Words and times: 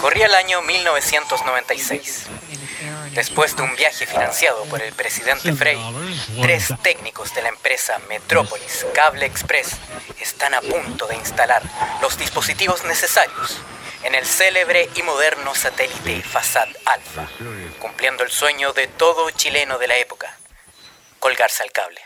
Corría 0.00 0.26
el 0.26 0.34
año 0.34 0.62
1996. 0.62 2.26
Después 3.12 3.56
de 3.56 3.62
un 3.62 3.74
viaje 3.76 4.06
financiado 4.06 4.64
por 4.64 4.82
el 4.82 4.92
presidente 4.92 5.52
Frey, 5.54 5.78
tres 6.42 6.68
técnicos 6.82 7.34
de 7.34 7.42
la 7.42 7.48
empresa 7.48 7.98
Metrópolis 8.08 8.86
Cable 8.94 9.24
Express 9.24 9.76
están 10.20 10.54
a 10.54 10.60
punto 10.60 11.06
de 11.06 11.16
instalar 11.16 11.62
los 12.02 12.18
dispositivos 12.18 12.84
necesarios 12.84 13.58
en 14.02 14.14
el 14.14 14.26
célebre 14.26 14.90
y 14.94 15.02
moderno 15.02 15.54
satélite 15.54 16.22
Fasad 16.22 16.68
Alpha, 16.84 17.28
cumpliendo 17.80 18.22
el 18.22 18.30
sueño 18.30 18.72
de 18.72 18.86
todo 18.86 19.30
chileno 19.30 19.78
de 19.78 19.88
la 19.88 19.96
época, 19.96 20.36
colgarse 21.18 21.62
al 21.62 21.72
cable. 21.72 22.00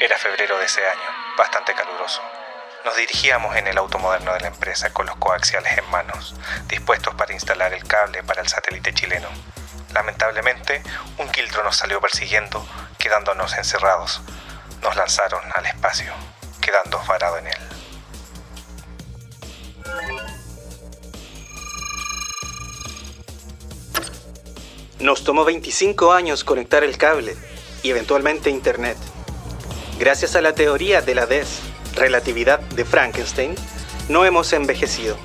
Era 0.00 0.18
febrero 0.18 0.58
de 0.58 0.64
ese 0.64 0.84
año, 0.84 1.36
bastante 1.38 1.72
caluroso. 1.72 2.20
Nos 2.84 2.96
dirigíamos 2.96 3.54
en 3.56 3.68
el 3.68 3.78
auto 3.78 3.98
moderno 4.00 4.34
de 4.34 4.40
la 4.40 4.48
empresa 4.48 4.92
con 4.92 5.06
los 5.06 5.14
coaxiales 5.16 5.78
en 5.78 5.88
manos, 5.90 6.34
dispuestos 6.66 7.14
para 7.14 7.32
instalar 7.32 7.72
el 7.72 7.84
cable 7.86 8.24
para 8.24 8.42
el 8.42 8.48
satélite 8.48 8.92
chileno. 8.92 9.28
Lamentablemente, 9.92 10.82
un 11.18 11.30
quiltro 11.30 11.62
nos 11.62 11.76
salió 11.76 12.00
persiguiendo, 12.00 12.66
quedándonos 12.98 13.56
encerrados. 13.56 14.20
Nos 14.82 14.96
lanzaron 14.96 15.40
al 15.54 15.64
espacio, 15.64 16.12
quedando 16.60 16.98
varado 17.06 17.38
en 17.38 17.46
él. 17.46 17.58
Nos 24.98 25.22
tomó 25.22 25.44
25 25.44 26.12
años 26.12 26.42
conectar 26.42 26.82
el 26.82 26.98
cable 26.98 27.36
y 27.84 27.90
eventualmente 27.90 28.50
Internet. 28.50 28.98
Gracias 29.98 30.34
a 30.34 30.40
la 30.40 30.54
teoría 30.54 31.02
de 31.02 31.14
la 31.14 31.26
DES, 31.26 31.60
relatividad 31.94 32.60
de 32.60 32.84
Frankenstein, 32.84 33.54
no 34.08 34.24
hemos 34.24 34.52
envejecido. 34.52 35.16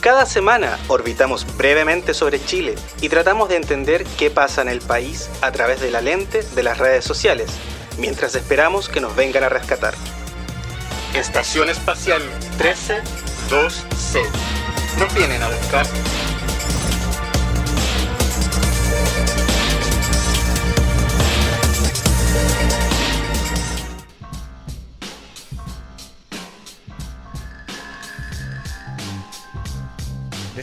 Cada 0.00 0.24
semana 0.24 0.78
orbitamos 0.88 1.46
brevemente 1.58 2.14
sobre 2.14 2.42
Chile 2.42 2.74
y 3.02 3.10
tratamos 3.10 3.50
de 3.50 3.56
entender 3.56 4.04
qué 4.18 4.30
pasa 4.30 4.62
en 4.62 4.68
el 4.68 4.80
país 4.80 5.28
a 5.42 5.52
través 5.52 5.80
de 5.80 5.90
la 5.90 6.00
lente 6.00 6.42
de 6.42 6.62
las 6.62 6.78
redes 6.78 7.04
sociales, 7.04 7.50
mientras 7.98 8.34
esperamos 8.34 8.88
que 8.88 9.00
nos 9.00 9.14
vengan 9.14 9.44
a 9.44 9.50
rescatar. 9.50 9.94
Estación 11.14 11.68
Espacial 11.68 12.22
13-2C. 12.58 14.22
Nos 14.98 15.14
vienen 15.14 15.42
a 15.42 15.48
buscar. 15.48 15.86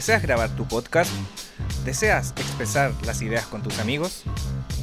¿Deseas 0.08 0.22
grabar 0.22 0.48
tu 0.56 0.66
podcast? 0.66 1.12
¿Deseas 1.84 2.30
expresar 2.30 2.94
las 3.04 3.20
ideas 3.20 3.46
con 3.46 3.62
tus 3.62 3.78
amigos? 3.78 4.24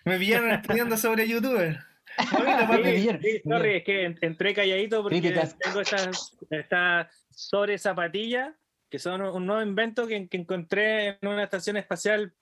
Me 0.05 0.17
pillaron 0.17 0.51
estudiando 0.51 0.97
sobre 0.97 1.27
youtuber. 1.27 1.77
Sí, 2.17 3.41
sorry, 3.47 3.75
es 3.77 3.83
que 3.83 4.03
en- 4.05 4.17
entré 4.21 4.53
calladito 4.53 5.01
porque 5.01 5.19
Críticas. 5.21 5.57
tengo 5.59 5.81
estas 5.81 6.35
esta 6.49 7.09
sobre 7.29 7.77
zapatillas, 7.77 8.53
que 8.89 8.99
son 8.99 9.21
un 9.21 9.45
nuevo 9.45 9.61
invento 9.61 10.07
que, 10.07 10.27
que 10.27 10.37
encontré 10.37 11.09
en 11.21 11.27
una 11.27 11.43
estación 11.43 11.77
espacial 11.77 12.33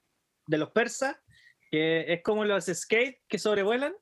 de 0.48 0.58
los 0.58 0.72
persas, 0.72 1.18
que 1.70 2.12
es 2.14 2.22
como 2.24 2.46
los 2.46 2.66
skate 2.66 3.20
que 3.28 3.38
sobrevuelan, 3.38 3.94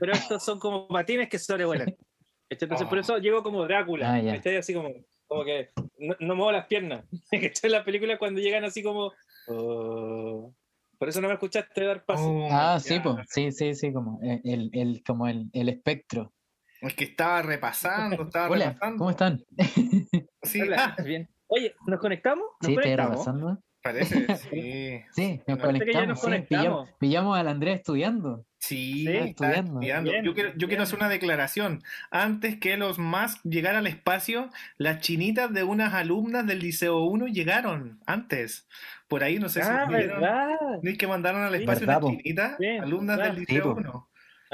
pero 0.00 0.12
estos 0.12 0.44
son 0.44 0.58
como 0.58 0.88
patines 0.88 1.28
que 1.28 1.38
sobrevuelan. 1.38 1.94
Entonces, 2.50 2.86
por 2.88 2.98
Oh. 2.98 3.00
eso 3.02 3.18
llego 3.18 3.42
como 3.42 3.64
Drácula. 3.64 4.14
Ah, 4.14 4.20
ya. 4.20 4.34
Estoy 4.34 4.56
así 4.56 4.74
como, 4.74 4.90
como 5.28 5.44
que 5.44 5.68
no, 5.98 6.16
no 6.20 6.34
muevo 6.34 6.52
las 6.52 6.66
piernas. 6.66 7.04
En 7.30 7.72
las 7.72 7.84
películas 7.84 8.18
cuando 8.18 8.40
llegan 8.40 8.64
así 8.64 8.82
como... 8.82 9.12
oh. 9.48 10.52
Por 10.98 11.08
eso 11.08 11.20
no 11.20 11.28
me 11.28 11.34
escuchaste 11.34 11.84
dar 11.84 12.04
paso. 12.04 12.28
Oh, 12.28 12.48
Ah, 12.50 12.80
sí, 12.80 12.98
po. 12.98 13.18
sí, 13.28 13.52
sí, 13.52 13.72
sí, 13.76 13.92
como 13.92 14.18
el, 14.22 14.68
el, 14.72 15.00
como 15.06 15.28
el, 15.28 15.48
el 15.52 15.68
espectro. 15.68 16.32
Es 16.80 16.94
que 16.94 17.04
estaba 17.04 17.40
repasando, 17.42 18.24
estaba 18.24 18.48
Hola, 18.50 18.66
repasando. 18.70 18.98
¿cómo 18.98 19.10
están? 19.10 19.44
Sí, 20.42 20.60
Hola, 20.62 20.96
ah, 20.98 21.02
bien. 21.02 21.28
Oye, 21.48 21.74
¿nos 21.86 22.00
conectamos? 22.00 22.44
¿Nos 22.60 22.66
Sí, 22.66 22.72
estoy 22.72 22.82
conectamos? 22.96 23.10
repasando. 23.12 23.62
parece, 23.82 24.26
sí. 24.50 25.00
Sí, 25.12 25.40
nos 25.46 25.58
Parece 25.58 25.84
que 25.84 25.92
ya 25.92 26.06
nos 26.06 26.20
conectamos. 26.20 26.20
sí, 26.20 26.46
pillamos, 26.48 26.76
conectamos. 26.78 26.98
pillamos 26.98 27.38
al 27.38 27.48
Andrés 27.48 27.76
estudiando. 27.76 28.44
Sí, 28.60 29.04
Sí, 29.06 29.08
está 29.08 29.24
estudiando. 29.52 29.72
estudiando. 29.80 30.10
Bien, 30.10 30.24
yo 30.24 30.34
quiero, 30.34 30.48
yo 30.50 30.54
quiero 30.66 30.68
bien. 30.68 30.80
hacer 30.82 30.98
una 30.98 31.08
declaración. 31.08 31.82
Antes 32.10 32.58
que 32.58 32.76
los 32.76 32.98
más 32.98 33.40
llegar 33.44 33.76
al 33.76 33.86
espacio, 33.86 34.50
las 34.78 35.00
chinitas 35.00 35.52
de 35.54 35.62
unas 35.62 35.94
alumnas 35.94 36.46
del 36.46 36.58
Liceo 36.58 36.98
1 37.04 37.26
llegaron 37.28 38.00
antes. 38.06 38.66
Por 39.06 39.22
ahí, 39.22 39.38
no 39.38 39.48
sé 39.48 39.62
si 39.62 39.68
Ah, 39.70 39.86
vieron. 39.88 40.20
¿verdad? 40.20 40.48
¿No 40.82 40.90
es 40.90 40.98
que 40.98 41.06
mandaron 41.06 41.42
al 41.42 41.54
Sí, 41.54 41.60
espacio 41.60 41.86
verdad, 41.86 42.02
unas 42.02 42.16
chinitas? 42.18 42.56
Sí, 42.58 42.66
alumnas 42.66 43.16
verdad. 43.18 43.32
del 43.34 43.46
Sí, 43.46 43.52
Liceo 43.52 43.74
po. 43.74 43.80
1. 43.80 44.08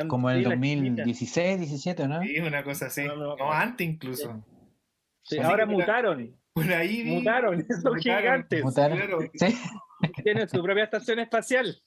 Como 0.09 0.31
el 0.31 0.38
Sí, 0.38 0.42
la 0.44 0.50
chinita. 0.60 1.03
2016, 1.03 1.59
17, 1.60 2.09
¿no? 2.09 2.22
Sí, 2.22 2.38
una 2.41 2.62
cosa 2.62 2.86
así. 2.86 3.04
No, 3.04 3.16
no, 3.16 3.26
No, 3.28 3.36
no. 3.36 3.53
antes 3.53 3.86
incluso. 3.86 4.44
Sí, 5.22 5.38
ahora 5.38 5.65
mutaron, 5.66 6.36
Por 6.53 6.71
ahí 6.72 7.03
vi- 7.03 7.15
mutaron, 7.16 7.65
son 7.69 7.94
mutaron. 7.94 8.00
gigantes. 8.00 8.62
Mutaron. 8.62 8.98
Claro. 8.98 9.19
Sí. 9.32 9.56
Tienen 10.22 10.48
su 10.48 10.62
propia 10.62 10.84
estación 10.84 11.19
espacial 11.21 11.81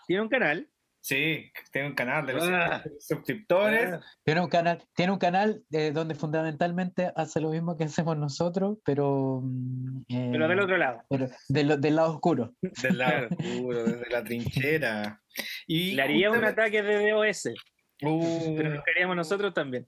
Tiene 0.07 0.23
un 0.23 0.29
canal. 0.29 0.67
Sí, 1.05 1.51
tiene 1.73 1.89
un 1.89 1.95
canal 1.95 2.25
de 2.25 2.31
los 2.31 2.47
Ah. 2.49 2.81
suscriptores. 2.97 3.99
Tiene 4.23 4.39
un 4.39 4.47
canal, 4.47 4.81
tiene 4.95 5.11
un 5.11 5.19
canal 5.19 5.61
eh, 5.73 5.91
donde 5.91 6.15
fundamentalmente 6.15 7.11
hace 7.17 7.41
lo 7.41 7.49
mismo 7.49 7.75
que 7.75 7.83
hacemos 7.83 8.17
nosotros, 8.17 8.77
pero, 8.85 9.41
mm, 9.43 10.03
Pero 10.07 10.47
del 10.47 10.59
eh, 10.59 10.63
otro 10.63 10.77
lado. 10.77 11.03
pero 11.09 11.27
del, 11.49 11.67
lo- 11.67 11.77
del 11.77 11.95
lado 11.97 12.13
oscuro. 12.13 12.53
Del 12.61 12.97
lado 12.97 13.27
oscuro, 13.37 13.83
desde 13.83 14.09
la 14.09 14.23
trinchera. 14.23 15.21
Y 15.67 15.91
Le 15.95 16.03
haría 16.03 16.31
un 16.31 16.45
ataque 16.45 16.81
de 16.81 17.09
DOS, 17.11 17.49
Uh, 18.01 18.55
pero 18.57 18.69
lo 18.69 18.83
queríamos 18.83 19.15
nosotros 19.17 19.53
también. 19.53 19.85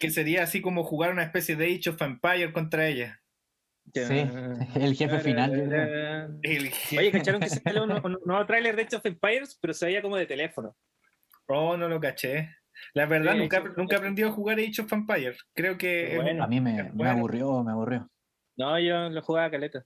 que 0.00 0.08
sería 0.10 0.42
así 0.42 0.62
como 0.62 0.84
jugar 0.84 1.12
una 1.12 1.22
especie 1.24 1.54
de 1.54 1.66
Age 1.74 1.90
of 1.90 2.00
Empire 2.00 2.50
contra 2.54 2.86
ella. 2.88 3.17
Sí, 3.94 4.80
el 4.80 4.94
jefe 4.94 5.18
final. 5.20 6.38
Oye, 6.98 7.10
¿cacharon 7.12 7.40
que 7.40 7.48
salió 7.48 7.84
un, 7.84 7.92
un 7.92 8.18
nuevo 8.24 8.46
tráiler 8.46 8.76
de 8.76 8.82
Age 8.82 8.96
of 8.96 9.06
Empires, 9.06 9.58
pero 9.60 9.72
se 9.74 9.86
veía 9.86 10.02
como 10.02 10.16
de 10.16 10.26
teléfono? 10.26 10.76
Oh, 11.46 11.76
no 11.76 11.88
lo 11.88 12.00
caché. 12.00 12.50
La 12.94 13.06
verdad, 13.06 13.32
Sí, 13.32 13.38
nunca, 13.38 13.60
nunca 13.76 13.96
he 13.96 13.98
aprendido 13.98 14.28
a 14.28 14.32
jugar 14.32 14.58
Age 14.58 14.82
of 14.82 14.92
Empire. 14.92 15.36
Creo 15.54 15.76
que. 15.76 16.12
Bueno. 16.16 16.44
A 16.44 16.46
mí 16.46 16.60
me, 16.60 16.90
me 16.92 17.08
aburrió, 17.08 17.62
me 17.64 17.72
aburrió. 17.72 18.08
No, 18.56 18.78
yo 18.78 19.08
lo 19.08 19.22
jugaba 19.22 19.46
a 19.46 19.50
caleta. 19.50 19.82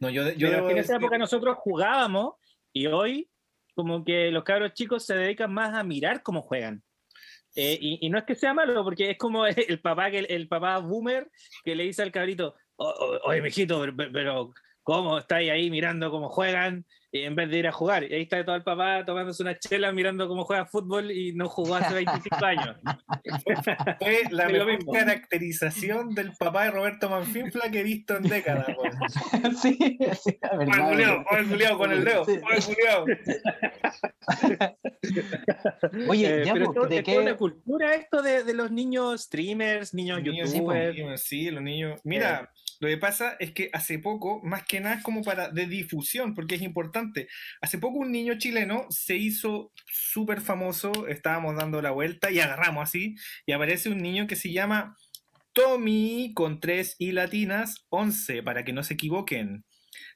No, 0.00 0.10
yo, 0.10 0.30
yo 0.32 0.48
Pero 0.50 0.70
en 0.70 0.78
esa 0.78 0.94
decir- 0.94 0.96
época 1.02 1.18
nosotros 1.18 1.56
jugábamos 1.58 2.34
y 2.72 2.86
hoy 2.86 3.30
como 3.74 4.04
que 4.04 4.30
los 4.30 4.42
cabros 4.44 4.72
chicos 4.74 5.06
se 5.06 5.14
dedican 5.14 5.52
más 5.52 5.72
a 5.74 5.84
mirar 5.84 6.22
cómo 6.22 6.42
juegan. 6.42 6.82
Eh, 7.54 7.78
y, 7.80 7.98
y 8.06 8.10
no 8.10 8.18
es 8.18 8.24
que 8.24 8.34
sea 8.34 8.52
malo, 8.52 8.84
porque 8.84 9.10
es 9.12 9.18
como 9.18 9.46
el 9.46 9.80
papá, 9.80 10.10
que 10.10 10.18
el, 10.18 10.26
el 10.30 10.48
papá 10.48 10.78
boomer 10.78 11.30
que 11.64 11.74
le 11.76 11.84
dice 11.84 12.02
al 12.02 12.12
cabrito, 12.12 12.48
"O- 12.48 12.54
o- 12.54 12.56
oye, 12.78 13.42
mijito, 13.42 13.80
pero, 13.80 13.94
pero 14.12 14.52
¿cómo 14.82 15.18
estáis 15.18 15.50
ahí 15.50 15.70
mirando 15.70 16.10
cómo 16.10 16.28
juegan 16.30 16.84
eh, 17.12 17.24
en 17.24 17.34
vez 17.34 17.50
de 17.50 17.58
ir 17.58 17.66
a 17.66 17.72
jugar? 17.72 18.04
Y 18.04 18.14
ahí 18.14 18.22
está 18.22 18.42
todo 18.44 18.56
el 18.56 18.62
papá 18.62 19.04
tomándose 19.04 19.42
una 19.42 19.58
chela 19.58 19.92
mirando 19.92 20.28
cómo 20.28 20.44
juega 20.44 20.64
fútbol 20.66 21.10
y 21.10 21.32
no 21.34 21.48
jugó 21.48 21.74
hace 21.74 21.94
25 21.94 22.44
años. 22.44 22.76
Fue 23.98 24.22
la 24.30 24.48
mejor 24.48 24.66
mismo. 24.76 24.92
caracterización 24.92 26.14
del 26.14 26.32
papá 26.38 26.64
de 26.64 26.70
Roberto 26.70 27.10
Manfinfla 27.10 27.70
que 27.70 27.80
he 27.80 27.82
visto 27.82 28.16
en 28.16 28.22
décadas. 28.24 28.68
weón. 28.78 29.56
sí, 29.56 29.76
sí, 30.22 30.38
la 30.40 30.86
Oye, 30.88 31.06
verdad. 31.06 31.24
culiao, 31.48 31.78
con 31.78 31.92
el 31.92 32.04
dedo. 32.04 32.24
Sí. 32.24 32.38
Oye, 36.08 36.42
Eh, 36.42 36.44
ya, 36.44 36.52
pero 36.52 36.72
pues, 36.72 36.88
¿de 36.90 36.98
es 36.98 37.04
toda 37.04 37.20
una 37.20 37.30
qué? 37.32 37.36
cultura 37.36 37.94
esto 37.94 38.22
de, 38.22 38.44
de 38.44 38.54
los 38.54 38.70
niños 38.70 39.22
streamers, 39.24 39.94
niños 39.94 40.22
niños, 40.22 40.52
youtubers. 40.52 40.94
sí, 40.96 41.02
pues, 41.02 41.22
sí, 41.22 41.50
los 41.50 41.62
niños. 41.62 42.00
Mira, 42.04 42.50
lo 42.80 42.88
que 42.88 42.96
pasa 42.96 43.36
es 43.40 43.52
que 43.52 43.70
hace 43.72 43.98
poco, 43.98 44.40
más 44.44 44.64
que 44.64 44.80
nada 44.80 45.02
como 45.02 45.22
para 45.22 45.50
de 45.50 45.66
difusión, 45.66 46.34
porque 46.34 46.54
es 46.54 46.62
importante. 46.62 47.28
Hace 47.60 47.78
poco 47.78 47.98
un 47.98 48.12
niño 48.12 48.38
chileno 48.38 48.86
se 48.90 49.16
hizo 49.16 49.72
súper 49.86 50.40
famoso, 50.40 51.08
estábamos 51.08 51.56
dando 51.56 51.82
la 51.82 51.90
vuelta 51.90 52.30
y 52.30 52.38
agarramos 52.38 52.84
así, 52.84 53.16
y 53.46 53.52
aparece 53.52 53.88
un 53.88 53.98
niño 53.98 54.26
que 54.26 54.36
se 54.36 54.52
llama 54.52 54.96
Tommy 55.52 56.32
con 56.34 56.60
tres 56.60 56.94
y 56.98 57.12
latinas 57.12 57.86
11, 57.88 58.42
para 58.44 58.64
que 58.64 58.72
no 58.72 58.84
se 58.84 58.94
equivoquen. 58.94 59.64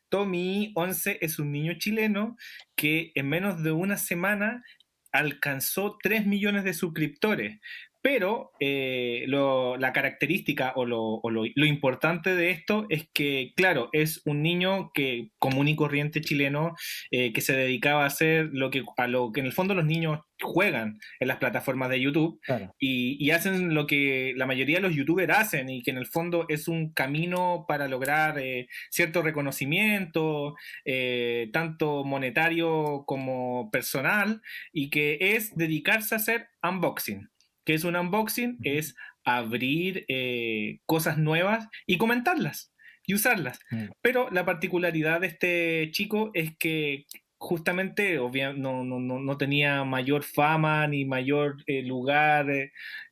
Tommy 0.08 0.72
11 0.76 1.18
es 1.20 1.38
un 1.38 1.50
niño 1.50 1.72
chileno 1.78 2.36
que 2.76 3.12
en 3.14 3.28
menos 3.28 3.62
de 3.62 3.72
una 3.72 3.96
semana 3.96 4.62
alcanzó 5.10 5.96
3 6.02 6.26
millones 6.26 6.64
de 6.64 6.74
suscriptores. 6.74 7.60
Pero 8.02 8.50
eh, 8.60 9.24
lo- 9.28 9.76
la 9.76 9.92
característica 9.92 10.72
o, 10.76 10.84
lo, 10.86 11.00
o 11.00 11.30
lo- 11.30 11.44
lo 11.54 11.66
importante 11.66 12.34
de 12.34 12.50
esto 12.50 12.86
es 12.90 13.08
que, 13.14 13.52
claro, 13.56 13.88
es 13.92 14.22
un 14.26 14.42
niño 14.42 14.90
que 14.92 15.30
común 15.38 15.68
y 15.68 15.76
corriente 15.76 16.20
chileno 16.20 16.74
eh, 17.10 17.32
que 17.32 17.40
se 17.40 17.54
dedicaba 17.56 18.02
a 18.04 18.06
hacer 18.06 18.50
lo 18.52 18.70
que, 18.70 18.82
a 18.96 19.06
lo 19.06 19.30
que 19.32 19.40
en 19.40 19.46
el 19.46 19.52
fondo 19.52 19.74
los 19.74 19.84
niños 19.84 20.20
juegan 20.40 20.98
en 21.20 21.28
las 21.28 21.36
plataformas 21.36 21.88
de 21.90 22.00
YouTube 22.00 22.40
Claro. 22.42 22.74
y, 22.78 23.16
y 23.24 23.30
hacen 23.30 23.74
lo 23.74 23.86
que 23.86 24.32
la 24.36 24.46
mayoría 24.46 24.78
de 24.78 24.82
los 24.82 24.94
youtubers 24.96 25.32
hacen 25.38 25.70
y 25.70 25.82
que 25.82 25.92
en 25.92 25.98
el 25.98 26.06
fondo 26.06 26.46
es 26.48 26.66
un 26.66 26.92
camino 26.92 27.64
para 27.68 27.86
lograr 27.86 28.38
eh, 28.40 28.66
cierto 28.90 29.22
reconocimiento, 29.22 30.56
eh, 30.84 31.48
tanto 31.52 32.04
monetario 32.04 33.04
como 33.06 33.70
personal, 33.70 34.42
y 34.72 34.90
que 34.90 35.18
es 35.20 35.54
dedicarse 35.54 36.14
a 36.14 36.18
hacer 36.18 36.48
unboxing. 36.62 37.28
¿Qué 37.64 37.74
es 37.74 37.84
un 37.84 37.96
unboxing? 37.96 38.58
Es 38.62 38.94
abrir 39.24 40.04
eh, 40.08 40.80
cosas 40.86 41.18
nuevas 41.18 41.68
y 41.86 41.96
comentarlas 41.98 42.72
y 43.06 43.14
usarlas. 43.14 43.60
Mm. 43.70 43.84
Pero 44.00 44.30
la 44.30 44.44
particularidad 44.44 45.20
de 45.20 45.26
este 45.28 45.88
chico 45.92 46.30
es 46.34 46.56
que 46.58 47.04
justamente 47.38 48.18
obvia- 48.20 48.52
no, 48.56 48.84
no, 48.84 49.00
no, 49.00 49.18
no 49.18 49.36
tenía 49.36 49.82
mayor 49.84 50.22
fama 50.22 50.86
ni 50.86 51.04
mayor 51.04 51.56
eh, 51.66 51.82
lugar 51.82 52.46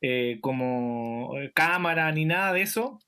eh, 0.01 0.37
como 0.41 1.33
cámara 1.53 2.11
ni 2.11 2.25
nada 2.25 2.53
de 2.53 2.61
eso. 2.61 2.99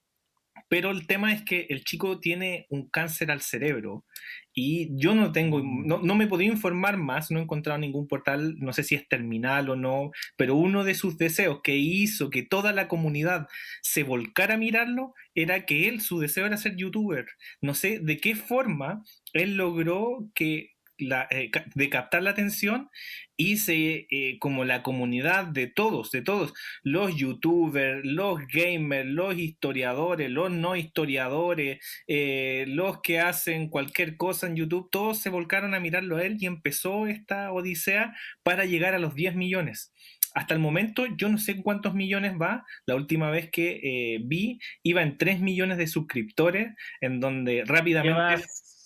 Pero 0.73 0.89
el 0.89 1.05
tema 1.05 1.31
es 1.31 1.43
que 1.43 1.67
el 1.69 1.83
chico 1.83 2.19
tiene 2.19 2.65
un 2.67 2.89
cáncer 2.89 3.29
al 3.29 3.41
cerebro 3.41 4.05
y 4.55 4.89
yo 4.97 5.13
no 5.13 5.31
tengo, 5.31 5.61
no, 5.61 5.99
no 5.99 6.15
me 6.15 6.23
he 6.23 6.27
podido 6.27 6.51
informar 6.51 6.97
más, 6.97 7.29
no 7.29 7.37
he 7.37 7.43
encontrado 7.43 7.77
ningún 7.77 8.07
portal, 8.07 8.55
no 8.57 8.73
sé 8.73 8.81
si 8.81 8.95
es 8.95 9.07
terminal 9.07 9.69
o 9.69 9.75
no, 9.75 10.09
pero 10.35 10.55
uno 10.55 10.83
de 10.83 10.95
sus 10.95 11.19
deseos 11.19 11.59
que 11.63 11.75
hizo 11.75 12.31
que 12.31 12.41
toda 12.41 12.73
la 12.73 12.87
comunidad 12.87 13.47
se 13.83 14.01
volcara 14.01 14.55
a 14.55 14.57
mirarlo 14.57 15.13
era 15.35 15.63
que 15.67 15.87
él, 15.87 16.01
su 16.01 16.19
deseo 16.19 16.47
era 16.47 16.57
ser 16.57 16.75
youtuber. 16.75 17.27
No 17.61 17.75
sé 17.75 17.99
de 17.99 18.17
qué 18.17 18.33
forma 18.33 19.03
él 19.33 19.57
logró 19.57 20.27
que 20.33 20.72
la, 20.97 21.27
eh, 21.31 21.51
de 21.75 21.89
captar 21.89 22.23
la 22.23 22.31
atención 22.31 22.89
y 23.35 23.57
se, 23.57 24.07
eh, 24.09 24.37
como 24.39 24.63
la 24.63 24.83
comunidad 24.83 25.45
de 25.45 25.67
todos, 25.67 26.11
de 26.11 26.21
todos, 26.21 26.53
los 26.83 27.15
youtubers, 27.15 28.05
los 28.05 28.39
gamers, 28.47 29.09
los 29.09 29.37
historiadores, 29.37 30.29
los 30.29 30.51
no 30.51 30.75
historiadores, 30.75 31.79
eh, 32.07 32.65
los 32.67 33.01
que 33.01 33.19
hacen 33.19 33.69
cualquier 33.69 34.17
cosa 34.17 34.47
en 34.47 34.55
YouTube, 34.55 34.89
todos 34.91 35.19
se 35.19 35.29
volcaron 35.29 35.73
a 35.73 35.79
mirarlo 35.79 36.17
a 36.17 36.23
él 36.23 36.37
y 36.39 36.45
empezó 36.45 37.07
esta 37.07 37.51
odisea 37.51 38.15
para 38.43 38.65
llegar 38.65 38.93
a 38.93 38.99
los 38.99 39.15
10 39.15 39.35
millones. 39.35 39.93
Hasta 40.35 40.53
el 40.53 40.59
momento 40.59 41.05
yo 41.17 41.29
no 41.29 41.37
sé 41.37 41.61
cuántos 41.61 41.93
millones 41.93 42.33
va. 42.41 42.65
La 42.87 42.95
última 42.95 43.29
vez 43.29 43.51
que 43.51 44.19
vi 44.23 44.59
iba 44.81 45.03
en 45.03 45.19
3 45.19 45.39
millones 45.41 45.77
de 45.77 45.85
suscriptores, 45.85 46.73
en 47.01 47.19
donde 47.19 47.63
rápidamente 47.65 48.43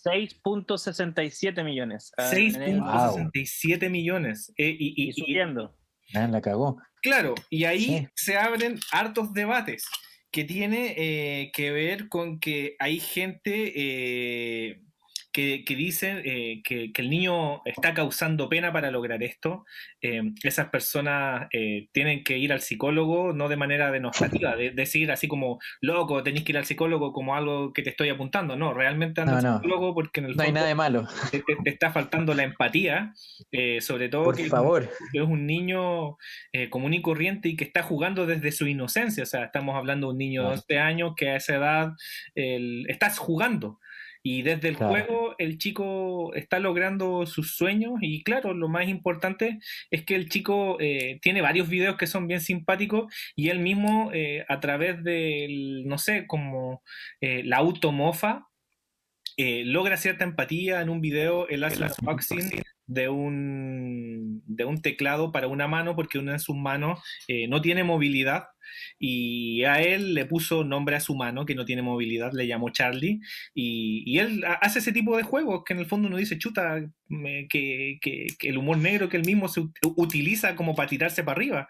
6.67 0.07 1.63
millones. 1.63 2.11
ah, 2.17 2.29
en 2.33 2.61
el- 2.61 2.81
6.67 2.81 3.89
millones. 3.89 4.53
Eh, 4.57 4.75
y, 4.77 4.87
y- 4.89 5.05
y 5.05 5.09
y- 5.09 5.13
subiendo. 5.13 5.75
Ah, 6.13 6.27
la 6.27 6.41
cagó. 6.41 6.77
Claro, 7.01 7.35
y 7.49 7.65
ahí 7.65 7.85
Sí. 7.85 8.07
se 8.15 8.37
abren 8.37 8.79
hartos 8.91 9.33
debates 9.33 9.85
que 10.31 10.43
tiene 10.43 10.93
eh, 10.97 11.51
que 11.53 11.71
ver 11.71 12.09
con 12.09 12.39
que 12.39 12.75
hay 12.79 12.99
gente 12.99 13.73
eh, 13.75 14.81
que, 15.37 15.63
que 15.63 15.75
dicen 15.75 16.23
eh, 16.25 16.61
que, 16.63 16.91
que 16.91 17.01
el 17.03 17.11
niño 17.11 17.61
está 17.65 17.93
causando 17.93 18.49
pena 18.49 18.73
para 18.73 18.89
lograr 18.89 19.21
esto. 19.21 19.65
Eh, 20.01 20.23
esas 20.41 20.69
personas 20.69 21.47
eh, 21.53 21.89
tienen 21.91 22.23
que 22.23 22.39
ir 22.39 22.51
al 22.51 22.61
psicólogo, 22.61 23.33
no 23.33 23.47
de 23.47 23.55
manera 23.55 23.91
denostativa, 23.91 24.55
de 24.55 24.71
decir 24.71 25.11
así 25.11 25.27
como, 25.27 25.59
loco, 25.79 26.23
tenés 26.23 26.41
que 26.43 26.53
ir 26.53 26.57
al 26.57 26.65
psicólogo 26.65 27.13
como 27.13 27.35
algo 27.35 27.71
que 27.71 27.83
te 27.83 27.91
estoy 27.91 28.09
apuntando. 28.09 28.55
No, 28.55 28.73
realmente 28.73 29.21
anda 29.21 29.33
No, 29.33 29.37
al 29.37 29.43
no. 29.43 29.55
psicólogo 29.57 29.93
porque 29.93 30.21
en 30.21 30.25
el 30.25 30.35
No 30.35 30.41
hay 30.41 30.51
nada 30.51 30.65
de 30.67 30.73
malo. 30.73 31.07
te, 31.29 31.37
te- 31.43 31.55
te 31.63 31.69
está 31.69 31.91
faltando 31.91 32.33
la 32.33 32.41
empatía, 32.43 33.13
eh, 33.51 33.79
sobre 33.81 34.09
todo 34.09 34.23
Por 34.23 34.37
que 34.37 34.45
favor. 34.45 34.89
es 35.13 35.21
un 35.21 35.45
niño 35.45 36.17
eh, 36.51 36.71
común 36.71 36.95
y 36.95 37.01
corriente 37.03 37.47
y 37.49 37.55
que 37.55 37.63
está 37.63 37.83
jugando 37.83 38.25
desde 38.25 38.51
su 38.51 38.65
inocencia. 38.65 39.21
O 39.21 39.27
sea, 39.27 39.43
estamos 39.45 39.75
hablando 39.75 40.07
de 40.07 40.13
un 40.13 40.17
niño 40.17 40.41
de 40.41 40.47
Claro. 40.47 40.61
11 40.61 40.79
años 40.79 41.13
que 41.15 41.29
a 41.29 41.35
esa 41.35 41.55
edad 41.57 41.91
el- 42.33 42.85
estás 42.89 43.19
jugando. 43.19 43.79
Y 44.29 44.41
desde 44.41 44.67
el 44.67 44.75
Claro. 44.75 44.91
juego 44.91 45.35
el 45.37 45.57
chico 45.57 46.33
está 46.33 46.59
logrando 46.59 47.25
sus 47.25 47.55
sueños 47.55 47.93
y 48.01 48.23
claro, 48.23 48.53
lo 48.53 48.67
más 48.67 48.89
importante 48.89 49.59
es 49.89 50.03
que 50.03 50.15
el 50.15 50.27
chico 50.27 50.75
eh, 50.81 51.19
tiene 51.21 51.41
varios 51.41 51.69
videos 51.69 51.95
que 51.95 52.07
son 52.07 52.27
bien 52.27 52.41
simpáticos 52.41 53.13
y 53.37 53.47
él 53.47 53.59
mismo 53.59 54.11
eh, 54.13 54.43
a 54.49 54.59
través 54.59 55.01
del, 55.01 55.87
no 55.87 55.97
sé, 55.97 56.27
como 56.27 56.83
eh, 57.21 57.41
la 57.45 57.57
automofa, 57.57 58.49
eh, 59.37 59.63
logra 59.65 59.95
cierta 59.95 60.25
empatía 60.25 60.81
en 60.81 60.89
un 60.89 60.99
video, 60.99 61.47
él 61.47 61.63
hace 61.63 61.81
un 61.83 61.89
unboxing 61.97 62.49
de 62.87 63.09
un, 63.09 64.41
de 64.45 64.65
un 64.65 64.81
teclado 64.81 65.31
para 65.31 65.47
una 65.47 65.67
mano 65.67 65.95
porque 65.95 66.19
una 66.19 66.33
de 66.33 66.39
sus 66.39 66.55
manos 66.55 66.99
eh, 67.27 67.47
no 67.47 67.61
tiene 67.61 67.83
movilidad 67.83 68.45
y 68.99 69.63
a 69.63 69.81
él 69.81 70.13
le 70.13 70.25
puso 70.25 70.63
nombre 70.63 70.95
a 70.95 70.99
su 70.99 71.15
mano 71.15 71.45
que 71.45 71.55
no 71.55 71.65
tiene 71.65 71.81
movilidad, 71.81 72.31
le 72.33 72.47
llamó 72.47 72.69
Charlie 72.71 73.19
y, 73.53 74.03
y 74.05 74.19
él 74.19 74.43
ha- 74.45 74.53
hace 74.53 74.79
ese 74.79 74.91
tipo 74.93 75.15
de 75.17 75.23
juegos 75.23 75.63
que 75.65 75.73
en 75.73 75.79
el 75.79 75.85
fondo 75.85 76.07
uno 76.07 76.17
dice, 76.17 76.37
chuta, 76.37 76.81
que, 77.49 77.97
que- 78.01 78.27
que 78.39 78.49
el 78.49 78.57
humor 78.57 78.77
negro 78.77 79.09
que 79.09 79.17
él 79.17 79.25
mismo 79.25 79.47
se 79.47 79.61
ut- 79.61 79.73
utiliza 79.95 80.55
como 80.55 80.75
para 80.75 80.89
tirarse 80.89 81.23
para 81.23 81.37
arriba. 81.37 81.67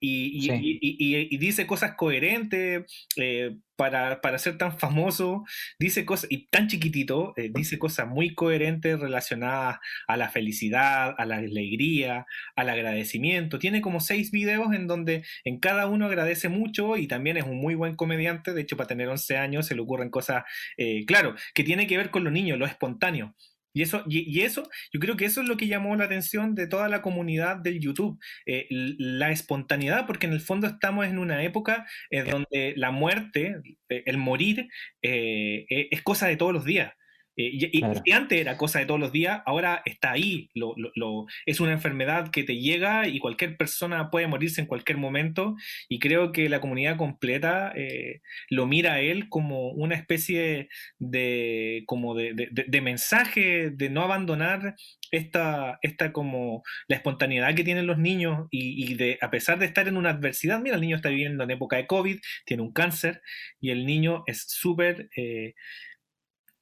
Y, 0.00 0.38
y- 0.38 0.42
Sí. 0.42 0.78
y- 0.80 1.16
y- 1.16 1.28
y 1.34 1.38
dice 1.38 1.66
cosas 1.66 1.94
coherentes 1.96 2.84
eh, 3.16 3.56
para, 3.76 4.20
para 4.20 4.38
ser 4.38 4.58
tan 4.58 4.76
famoso, 4.78 5.44
dice 5.78 6.04
cosas, 6.04 6.28
y 6.30 6.48
tan 6.48 6.66
chiquitito, 6.68 7.32
eh, 7.36 7.50
dice 7.54 7.78
cosas 7.78 8.08
muy 8.08 8.34
coherentes 8.34 8.98
relacionadas 8.98 9.78
a 10.08 10.16
la 10.16 10.28
felicidad, 10.30 11.14
a 11.16 11.24
la 11.26 11.36
alegría, 11.36 12.26
al 12.56 12.68
agradecimiento. 12.70 13.58
Tiene 13.60 13.80
como 13.80 14.00
seis 14.00 14.30
videos 14.32 14.72
en 14.74 14.86
donde 14.88 15.24
en 15.44 15.60
cada 15.60 15.86
uno 15.86 16.06
agradece 16.06 16.48
mucho 16.48 16.96
y 16.96 17.06
también 17.06 17.36
es 17.36 17.44
un 17.44 17.58
muy 17.60 17.74
buen 17.76 17.94
comediante. 17.94 18.52
De 18.52 18.62
hecho, 18.62 18.76
para 18.76 18.88
tener 18.88 19.08
11 19.08 19.36
años 19.36 19.66
se 19.66 19.74
le 19.76 19.82
ocurren 19.82 20.10
cosas, 20.10 20.42
eh, 20.76 21.04
claro, 21.06 21.34
que 21.54 21.62
tiene 21.64 21.86
que 21.86 21.96
ver 21.96 22.10
con 22.10 22.24
los 22.24 22.32
niños, 22.32 22.58
lo 22.58 22.66
espontáneo. 22.66 23.34
Y 23.78 23.82
eso, 23.82 24.02
y, 24.08 24.40
eso, 24.40 24.68
yo 24.92 24.98
creo 24.98 25.16
que 25.16 25.24
eso 25.24 25.40
es 25.40 25.48
lo 25.48 25.56
que 25.56 25.68
llamó 25.68 25.94
la 25.94 26.06
atención 26.06 26.56
de 26.56 26.66
toda 26.66 26.88
la 26.88 27.00
comunidad 27.00 27.58
del 27.58 27.78
YouTube, 27.78 28.18
eh, 28.44 28.66
la 28.70 29.30
espontaneidad, 29.30 30.04
porque 30.04 30.26
en 30.26 30.32
el 30.32 30.40
fondo 30.40 30.66
estamos 30.66 31.06
en 31.06 31.16
una 31.16 31.44
época 31.44 31.86
eh, 32.10 32.24
donde 32.24 32.74
la 32.76 32.90
muerte, 32.90 33.60
eh, 33.88 34.02
el 34.06 34.18
morir, 34.18 34.68
es 35.00 36.02
cosa 36.02 36.26
de 36.26 36.36
todos 36.36 36.52
los 36.52 36.64
días. 36.64 36.92
Eh, 37.38 37.50
y, 37.72 37.80
Claro. 37.80 38.02
antes 38.12 38.40
era 38.40 38.56
cosa 38.58 38.80
de 38.80 38.86
todos 38.86 39.00
los 39.00 39.12
días, 39.12 39.42
ahora 39.46 39.80
está 39.86 40.10
ahí. 40.12 40.50
Lo, 40.54 40.74
lo- 40.76 40.92
lo- 40.96 41.26
es 41.46 41.60
una 41.60 41.72
enfermedad 41.72 42.30
que 42.30 42.44
te 42.44 42.58
llega 42.58 43.08
y 43.08 43.20
cualquier 43.20 43.56
persona 43.56 44.10
puede 44.10 44.26
morirse 44.26 44.60
en 44.60 44.66
cualquier 44.66 44.98
momento. 44.98 45.56
Y 45.88 46.00
creo 46.00 46.32
que 46.32 46.48
la 46.50 46.60
comunidad 46.60 46.96
completa 46.98 47.72
eh, 47.76 48.20
lo 48.50 48.66
mira 48.66 48.94
a 48.94 49.00
él 49.00 49.28
como 49.30 49.70
una 49.70 49.94
especie 49.94 50.68
de, 50.98 51.84
como 51.86 52.14
de, 52.14 52.34
de- 52.34 52.48
de- 52.50 52.64
de 52.68 52.80
mensaje 52.80 53.70
de 53.70 53.90
no 53.90 54.02
abandonar 54.02 54.74
esta, 55.10 55.78
esta 55.82 56.12
como 56.12 56.62
la 56.88 56.96
espontaneidad 56.96 57.54
que 57.54 57.64
tienen 57.64 57.86
los 57.86 57.98
niños 57.98 58.46
y, 58.50 58.90
y 58.92 58.94
de 58.94 59.18
a 59.22 59.30
pesar 59.30 59.58
de 59.58 59.66
estar 59.66 59.88
en 59.88 59.96
una 59.96 60.10
adversidad, 60.10 60.60
mira, 60.60 60.74
el 60.74 60.80
niño 60.82 60.96
está 60.96 61.08
viviendo 61.08 61.44
en 61.44 61.50
época 61.50 61.76
de 61.76 61.86
COVID, 61.86 62.18
tiene 62.44 62.62
un 62.62 62.72
cáncer 62.72 63.22
y 63.60 63.70
el 63.70 63.86
niño 63.86 64.24
es 64.26 64.44
súper 64.48 65.08
eh, 65.16 65.54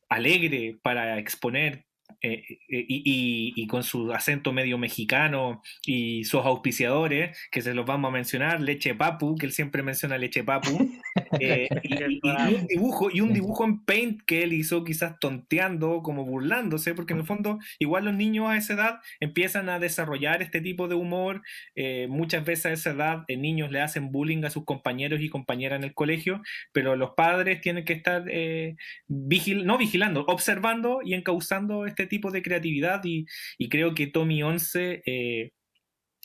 alegre 0.09 0.79
para 0.83 1.19
exponer 1.19 1.85
eh, 2.23 2.43
eh, 2.49 2.85
y, 2.89 3.03
y- 3.05 3.53
y 3.63 3.67
con 3.67 3.83
su 3.83 4.13
acento 4.13 4.53
medio 4.53 4.79
mexicano 4.79 5.63
y 5.85 6.25
sus 6.25 6.45
auspiciadores, 6.45 7.37
que 7.51 7.63
se 7.63 7.75
los 7.75 7.87
vamos 7.87 8.09
a 8.11 8.13
mencionar, 8.13 8.61
Leche 8.61 8.95
Papu, 8.95 9.37
que 9.37 9.47
él 9.47 9.53
siempre 9.53 9.83
menciona 9.83 10.19
Leche 10.19 10.45
Papu, 10.45 10.91
eh, 11.41 11.69
y, 11.83 11.95
y- 11.95 12.21
un 12.55 12.67
dibujo, 12.67 13.09
y 13.13 13.21
un 13.21 13.33
dibujo 13.33 13.65
en 13.65 13.85
Paint 13.85 14.23
que 14.27 14.43
él 14.43 14.53
hizo 14.53 14.85
quizás 14.85 15.19
tonteando, 15.19 16.03
como 16.03 16.25
burlándose, 16.25 16.95
porque 16.95 17.13
en 17.15 17.21
el 17.21 17.27
fondo 17.27 17.59
igual 17.79 18.05
los 18.05 18.15
niños 18.15 18.49
a 18.49 18.57
esa 18.57 18.75
edad 18.75 18.99
empiezan 19.21 19.69
a 19.69 19.79
desarrollar 19.79 20.43
este 20.43 20.61
tipo 20.61 20.89
de 20.89 20.95
humor, 20.95 21.43
eh, 21.75 22.07
muchas 22.09 22.45
veces 22.45 22.67
a 22.67 22.73
esa 22.73 22.91
edad 22.91 23.25
eh, 23.29 23.37
niños 23.37 23.71
le 23.71 23.81
hacen 23.81 24.11
bullying 24.13 24.45
a 24.45 24.51
sus 24.51 24.65
compañeros 24.65 25.21
y 25.21 25.29
compañeras 25.29 25.79
en 25.79 25.85
el 25.85 25.95
colegio, 25.95 26.43
pero 26.73 26.97
los 26.97 27.11
padres 27.17 27.61
tienen 27.61 27.85
que 27.85 27.93
estar 27.95 28.25
eh, 28.29 28.77
vigil 29.09 29.65
no 29.67 29.79
vigilando, 29.79 30.25
observando 30.29 31.01
y 31.05 31.15
encauzando 31.15 31.87
este 31.87 31.96
tipo 32.05 32.31
de 32.31 32.43
creatividad 32.43 33.03
y, 33.05 33.25
y 33.57 33.71
creo 33.71 33.95
que 33.95 34.09
Tommy 34.09 34.43
11 34.43 35.03
eh, 35.07 35.53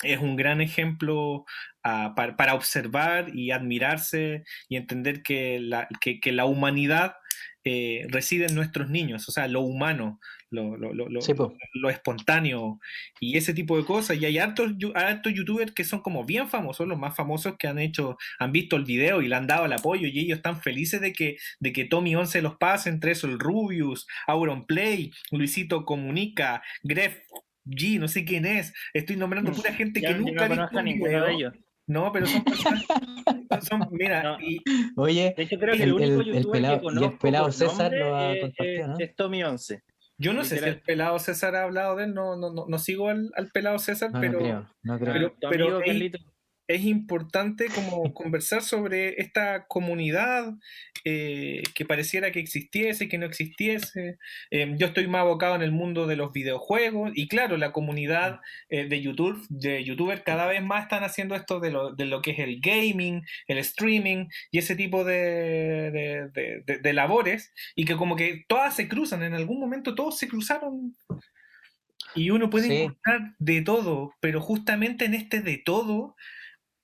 es 0.03 0.19
un 0.19 0.35
gran 0.35 0.61
ejemplo 0.61 1.45
ah, 1.83 2.13
para, 2.15 2.35
para 2.35 2.55
observar 2.55 3.33
y 3.33 3.51
admirarse 3.51 4.43
y 4.67 4.75
entender 4.75 5.23
que 5.23 5.59
la, 5.59 5.87
que, 6.01 6.19
que 6.19 6.33
la 6.33 6.45
humanidad 6.45 7.13
eh, 7.63 8.05
reside 8.09 8.47
en 8.47 8.55
nuestros 8.55 8.89
niños, 8.89 9.27
o 9.29 9.31
sea, 9.31 9.47
lo 9.47 9.61
humano, 9.61 10.19
lo, 10.49 10.75
lo, 10.77 10.93
lo, 10.93 11.07
lo- 11.09 11.21
Sí, 11.21 11.33
po. 11.33 11.55
lo 11.75 11.89
espontáneo 11.89 12.79
y 13.19 13.37
ese 13.37 13.53
tipo 13.53 13.77
de 13.77 13.85
cosas. 13.85 14.17
Y 14.17 14.25
hay 14.25 14.37
hartos, 14.37 14.71
hartos 14.95 15.33
youtubers 15.33 15.71
que 15.71 15.83
son 15.83 16.01
como 16.01 16.25
bien 16.25 16.47
famosos, 16.49 16.87
los 16.87 16.97
más 16.99 17.15
famosos 17.15 17.55
que 17.57 17.67
han 17.67 17.79
hecho, 17.79 18.17
han 18.39 18.51
visto 18.51 18.75
el 18.75 18.83
video 18.85 19.21
y 19.21 19.27
le 19.27 19.35
han 19.35 19.47
dado 19.47 19.65
el 19.65 19.73
apoyo 19.73 20.07
y 20.07 20.19
ellos 20.19 20.37
están 20.37 20.61
felices 20.61 20.99
de 21.01 21.13
que, 21.13 21.37
de 21.59 21.71
que 21.71 21.85
Tommy 21.85 22.15
11 22.15 22.41
los 22.41 22.55
pase, 22.57 22.89
entre 22.89 23.11
eso 23.11 23.27
el 23.27 23.39
Rubius, 23.39 24.07
Auron 24.27 24.65
Play, 24.65 25.11
Luisito 25.31 25.85
Comunica, 25.85 26.61
Gref 26.83 27.19
G, 27.65 27.99
no 27.99 28.07
sé 28.07 28.25
quién 28.25 28.45
es. 28.45 28.73
Estoy 28.93 29.15
nombrando 29.17 29.51
pura 29.51 29.71
gente 29.73 30.01
que 30.01 30.13
nunca 30.15 30.45
ha 30.45 30.49
no 30.49 30.55
visto 30.55 30.69
conozco 30.69 30.77
a 30.77 30.79
un 30.79 30.85
ninguno 30.85 31.09
video. 31.11 31.25
de 31.25 31.33
ellos. 31.33 31.53
No, 31.87 32.11
pero 32.11 32.25
son 32.25 32.43
personas. 32.43 32.85
son- 33.61 33.87
mira, 33.91 34.23
No. 34.23 34.37
y- 34.39 34.61
Oye, 34.95 35.33
De 35.35 35.43
hecho, 35.43 35.57
creo 35.59 35.73
que 35.75 35.83
El- 35.83 35.89
el, 35.89 35.93
único 35.95 36.21
el- 36.21 36.27
el 36.29 36.35
youtuber 36.35 36.51
pelado- 36.61 36.79
que 36.79 36.85
y 36.85 36.87
el 36.89 36.93
conozco 36.95 37.17
pelado 37.19 37.43
por 37.45 37.53
César 37.53 37.91
lo 37.93 38.15
ha 38.15 38.33
es- 38.33 38.41
compartido, 38.41 38.87
¿no? 38.87 38.95
es 38.99 39.15
Tommy 39.15 39.43
11. 39.43 39.83
yo 40.17 40.33
no 40.33 40.43
sé 40.45 40.57
si 40.59 40.65
el 40.65 40.79
pelado 40.81 41.17
César 41.19 41.55
ha 41.55 41.63
hablado 41.63 41.95
de 41.95 42.03
él, 42.05 42.13
no, 42.13 42.35
no, 42.35 42.51
no, 42.53 42.65
no 42.67 42.79
sigo 42.79 43.09
al, 43.09 43.31
al 43.35 43.49
pelado 43.49 43.79
César, 43.79 44.11
no, 44.11 44.19
no 44.19 44.21
pero. 44.21 44.39
creo, 44.39 44.69
no 44.83 44.99
creo. 44.99 45.13
pero- 45.13 45.31
Tu 45.31 45.49
pero 45.49 45.63
amigo 45.65 45.79
ahí- 45.79 45.85
Carlito. 45.87 46.19
Es 46.73 46.85
importante 46.85 47.67
como 47.67 48.13
conversar 48.13 48.61
sobre 48.61 49.21
esta 49.21 49.65
comunidad 49.67 50.53
eh, 51.05 51.63
que 51.73 51.85
pareciera 51.85 52.31
que 52.31 52.39
existiese, 52.39 53.07
que 53.07 53.17
no 53.17 53.25
existiese. 53.25 54.17
Eh, 54.51 54.75
yo 54.77 54.87
estoy 54.87 55.07
más 55.07 55.21
abocado 55.21 55.55
en 55.55 55.61
el 55.61 55.71
mundo 55.71 56.07
de 56.07 56.15
los 56.15 56.31
videojuegos 56.31 57.11
y 57.15 57.27
claro, 57.27 57.57
la 57.57 57.71
comunidad 57.71 58.39
eh, 58.69 58.85
de 58.87 59.01
YouTube, 59.01 59.45
de 59.49 59.83
youtubers 59.83 60.21
cada 60.23 60.45
vez 60.47 60.61
más 60.63 60.83
están 60.83 61.03
haciendo 61.03 61.35
esto 61.35 61.59
de 61.59 61.71
lo, 61.71 61.93
de 61.93 62.05
lo 62.05 62.21
que 62.21 62.31
es 62.31 62.39
el 62.39 62.59
gaming, 62.61 63.23
el 63.47 63.57
streaming 63.57 64.27
y 64.51 64.59
ese 64.59 64.75
tipo 64.75 65.03
de, 65.03 65.91
de- 65.91 66.29
de- 66.33 66.63
de- 66.65 66.77
de 66.79 66.93
labores 66.93 67.53
y 67.75 67.85
que 67.85 67.95
como 67.95 68.15
que 68.15 68.45
todas 68.47 68.75
se 68.75 68.87
cruzan, 68.87 69.23
en 69.23 69.33
algún 69.33 69.59
momento 69.59 69.95
todos 69.95 70.17
se 70.17 70.27
cruzaron. 70.27 70.95
Y 72.13 72.29
uno 72.29 72.49
puede 72.49 72.67
Sí. 72.67 72.73
encontrar 72.75 73.35
de 73.39 73.61
todo, 73.61 74.13
pero 74.19 74.41
justamente 74.41 75.05
en 75.05 75.13
este 75.13 75.41
de 75.41 75.57
todo 75.57 76.15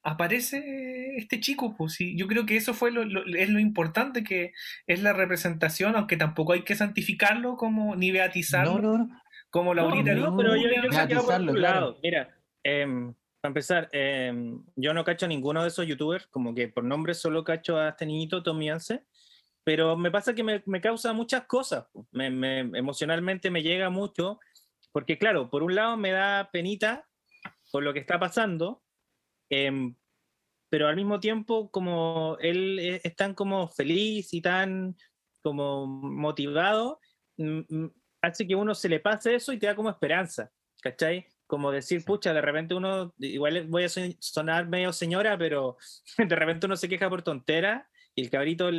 aparece 0.07 1.17
este 1.17 1.39
chico, 1.41 1.75
pues 1.77 1.93
sí, 1.93 2.15
yo 2.17 2.27
creo 2.27 2.45
que 2.45 2.55
eso 2.55 2.73
fue 2.73 2.91
lo, 2.91 3.03
lo- 3.03 3.25
es 3.35 3.49
lo 3.49 3.59
importante 3.59 4.23
que 4.23 4.53
es 4.87 5.01
la 5.01 5.11
representación, 5.13 5.95
aunque 5.95 6.15
tampoco 6.17 6.53
hay 6.53 6.63
que 6.63 6.75
santificarlo 6.75 7.57
como 7.57 7.95
ni 7.95 8.11
beatizarlo, 8.11 8.81
No, 8.81 8.97
no, 8.97 9.05
no. 9.05 9.21
como 9.49 9.73
Laurita 9.73 10.13
no, 10.13 10.31
no, 10.31 10.37
pero 10.37 10.55
yo, 10.55 10.63
creo 10.69 11.07
que 11.07 11.15
por 11.15 11.33
otro 11.33 11.53
claro. 11.53 11.55
lado. 11.55 11.99
Mira, 12.01 12.35
em, 12.63 13.13
para 13.41 13.49
empezar, 13.49 13.89
em, 13.91 14.63
yo 14.77 14.93
no 14.93 15.03
cacho 15.03 15.25
a 15.25 15.29
ninguno 15.29 15.61
de 15.61 15.67
esos 15.67 15.85
youtubers, 15.85 16.27
como 16.27 16.55
que 16.55 16.69
por 16.69 16.83
nombre 16.85 17.13
solo 17.13 17.43
cacho 17.43 17.77
a 17.77 17.89
este 17.89 18.05
niñito 18.05 18.41
Tommy 18.43 18.69
Anse, 18.69 19.03
pero 19.65 19.97
me 19.97 20.09
pasa 20.09 20.33
que 20.33 20.43
me, 20.43 20.63
me 20.65 20.79
causa 20.79 21.11
muchas 21.11 21.43
cosas. 21.47 21.85
Me, 22.11 22.29
me- 22.29 22.59
emocionalmente 22.79 23.51
me 23.51 23.61
llega 23.61 23.89
mucho, 23.89 24.39
porque 24.93 25.17
claro, 25.17 25.49
por 25.49 25.63
un 25.63 25.75
lado 25.75 25.97
me 25.97 26.11
da 26.11 26.49
penita 26.51 27.05
por 27.71 27.83
lo 27.83 27.93
que 27.93 27.99
está 27.99 28.17
pasando, 28.17 28.81
em, 29.49 29.95
pero 30.69 30.87
al 30.87 30.95
mismo 30.95 31.19
tiempo 31.19 31.71
como 31.71 32.37
él 32.41 32.79
es, 32.79 33.05
es 33.05 33.15
tan 33.15 33.33
como 33.33 33.67
feliz 33.69 34.33
y 34.33 34.41
tan 34.41 34.95
como 35.41 35.87
motivado, 35.87 36.99
mm, 37.37 37.59
mm, 37.69 37.91
hace 38.21 38.47
que 38.47 38.55
uno 38.55 38.75
se 38.75 38.89
le 38.89 38.99
pase 38.99 39.35
eso 39.35 39.53
y 39.53 39.59
te 39.59 39.67
da 39.67 39.75
como 39.75 39.89
esperanza, 39.89 40.51
¿cachai? 40.81 41.27
Como 41.47 41.71
decir, 41.71 42.03
pucha, 42.03 42.33
de 42.33 42.41
repente 42.41 42.73
uno, 42.75 43.13
igual 43.19 43.67
voy 43.67 43.85
a 43.85 43.89
son- 43.89 44.15
sonar 44.19 44.67
medio 44.67 44.91
señora, 44.91 45.37
pero 45.37 45.77
de 46.17 46.35
repente 46.35 46.65
uno 46.65 46.75
se 46.75 46.89
queja 46.89 47.09
por 47.09 47.21
tontera 47.23 47.89
y 48.15 48.23
el 48.23 48.29
cabrito 48.29 48.69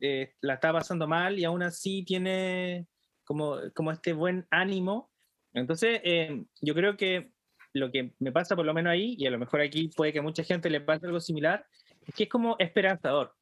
eh, 0.00 0.34
la 0.40 0.54
está 0.54 0.72
pasando 0.72 1.06
mal 1.06 1.38
y 1.38 1.44
aún 1.44 1.62
así 1.62 2.04
tiene 2.04 2.86
como, 3.24 3.58
como 3.74 3.92
este 3.92 4.12
buen 4.14 4.46
ánimo. 4.50 5.12
Entonces, 5.52 6.00
eh, 6.04 6.44
yo 6.62 6.74
creo 6.74 6.96
que 6.96 7.33
lo 7.74 7.90
que 7.90 8.14
me 8.18 8.32
pasa 8.32 8.56
por 8.56 8.64
lo 8.64 8.72
menos 8.72 8.92
ahí, 8.92 9.16
y 9.18 9.26
a 9.26 9.30
lo 9.30 9.38
mejor 9.38 9.60
aquí 9.60 9.88
puede 9.88 10.12
que 10.12 10.20
a 10.20 10.22
mucha 10.22 10.44
gente 10.44 10.70
le 10.70 10.80
pase 10.80 11.06
algo 11.06 11.20
similar, 11.20 11.66
es 12.06 12.14
que 12.14 12.24
es 12.24 12.28
como 12.28 12.56
esperanzador, 12.58 13.34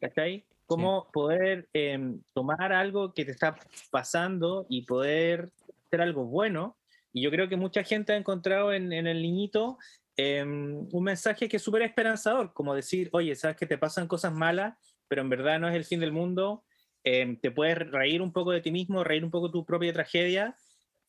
¿cachai? 0.00 0.46
Como 0.66 1.10
poder 1.12 1.68
eh, 1.74 1.98
tomar 2.32 2.72
algo 2.72 3.12
que 3.12 3.24
te 3.24 3.32
está 3.32 3.56
pasando 3.90 4.66
y 4.70 4.82
poder 4.82 5.50
hacer 5.86 6.00
algo 6.00 6.24
bueno. 6.24 6.78
Y 7.12 7.22
yo 7.22 7.30
creo 7.30 7.48
que 7.48 7.56
mucha 7.56 7.82
gente 7.82 8.14
ha 8.14 8.16
encontrado 8.16 8.72
en, 8.72 8.92
en 8.92 9.06
el 9.06 9.20
niñito 9.20 9.76
eh, 10.16 10.42
un 10.44 11.02
mensaje 11.02 11.48
que 11.48 11.56
es 11.56 11.62
súper 11.62 11.82
esperanzador, 11.82 12.52
como 12.52 12.74
decir, 12.74 13.08
oye, 13.12 13.34
sabes 13.34 13.56
que 13.56 13.66
te 13.66 13.78
pasan 13.78 14.06
cosas 14.06 14.32
malas, 14.32 14.76
pero 15.08 15.22
en 15.22 15.28
verdad 15.28 15.58
no 15.58 15.68
es 15.68 15.74
el 15.74 15.84
fin 15.84 16.00
del 16.00 16.12
mundo, 16.12 16.64
eh, 17.04 17.38
te 17.40 17.50
puedes 17.50 17.78
reír 17.78 18.22
un 18.22 18.32
poco 18.32 18.52
de 18.52 18.60
ti 18.60 18.70
mismo, 18.70 19.04
reír 19.04 19.24
un 19.24 19.30
poco 19.30 19.48
de 19.48 19.52
tu 19.52 19.64
propia 19.64 19.92
tragedia, 19.92 20.54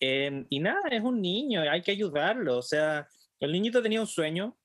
eh, 0.06 0.46
y 0.50 0.60
nada, 0.60 0.82
es 0.92 1.02
un 1.04 1.22
niño, 1.22 1.62
hay 1.62 1.82
que 1.82 1.92
ayudarlo. 1.92 2.58
O 2.58 2.62
sea, 2.62 3.08
el 3.40 3.52
niñito 3.52 3.82
tenía 3.82 4.02
un 4.02 4.08
sueño 4.08 4.58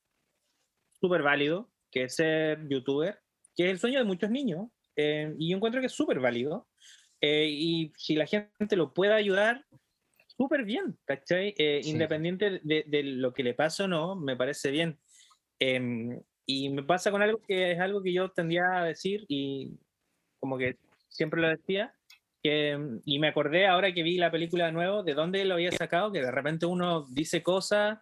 súper 0.99 1.21
válido, 1.23 1.69
que 1.91 2.03
es 2.03 2.15
ser 2.15 2.67
youtuber, 2.69 3.19
que 3.55 3.65
es 3.65 3.71
el 3.71 3.79
sueño 3.79 3.99
de 3.99 4.05
muchos 4.05 4.29
niños, 4.29 4.67
eh, 4.95 5.33
y 5.37 5.49
yo 5.49 5.55
encuentro 5.57 5.81
que 5.81 5.87
es 5.87 5.93
súper 5.93 6.19
válido. 6.19 6.67
eh, 7.21 7.47
y 7.51 7.91
si 7.97 8.15
la 8.15 8.25
gente 8.25 8.75
lo 8.77 8.93
puede 8.93 9.13
ayudar, 9.13 9.65
súper 10.37 10.63
bien, 10.63 10.97
¿cachai? 11.05 11.53
Eh, 11.57 11.81
Sí. 11.83 11.89
Independiente 11.91 12.61
de, 12.63 12.85
de 12.87 13.03
lo 13.03 13.33
que 13.33 13.43
le 13.43 13.53
pase 13.53 13.83
o 13.83 13.87
no, 13.89 14.15
me 14.15 14.37
parece 14.37 14.71
bien. 14.71 14.97
Em, 15.59 16.21
y 16.45 16.69
me 16.69 16.83
pasa 16.83 17.11
con 17.11 17.21
algo 17.21 17.41
que 17.45 17.71
es 17.73 17.79
algo 17.79 18.01
que 18.01 18.13
yo 18.13 18.29
tendría 18.31 18.63
a 18.79 18.85
decir 18.85 19.25
y 19.27 19.77
como 20.39 20.57
que 20.57 20.77
siempre 21.09 21.41
lo 21.41 21.49
decía, 21.49 21.93
mm, 22.43 23.01
y 23.05 23.19
me 23.19 23.27
acordé 23.27 23.67
ahora 23.67 23.93
que 23.93 24.03
vi 24.03 24.17
la 24.17 24.31
película 24.31 24.67
de 24.67 24.71
nuevo, 24.71 25.03
de 25.03 25.13
dónde 25.13 25.43
lo 25.45 25.55
había 25.55 25.71
sacado, 25.71 26.11
que 26.11 26.21
de 26.21 26.31
repente 26.31 26.65
uno 26.65 27.05
dice 27.09 27.43
cosas 27.43 27.99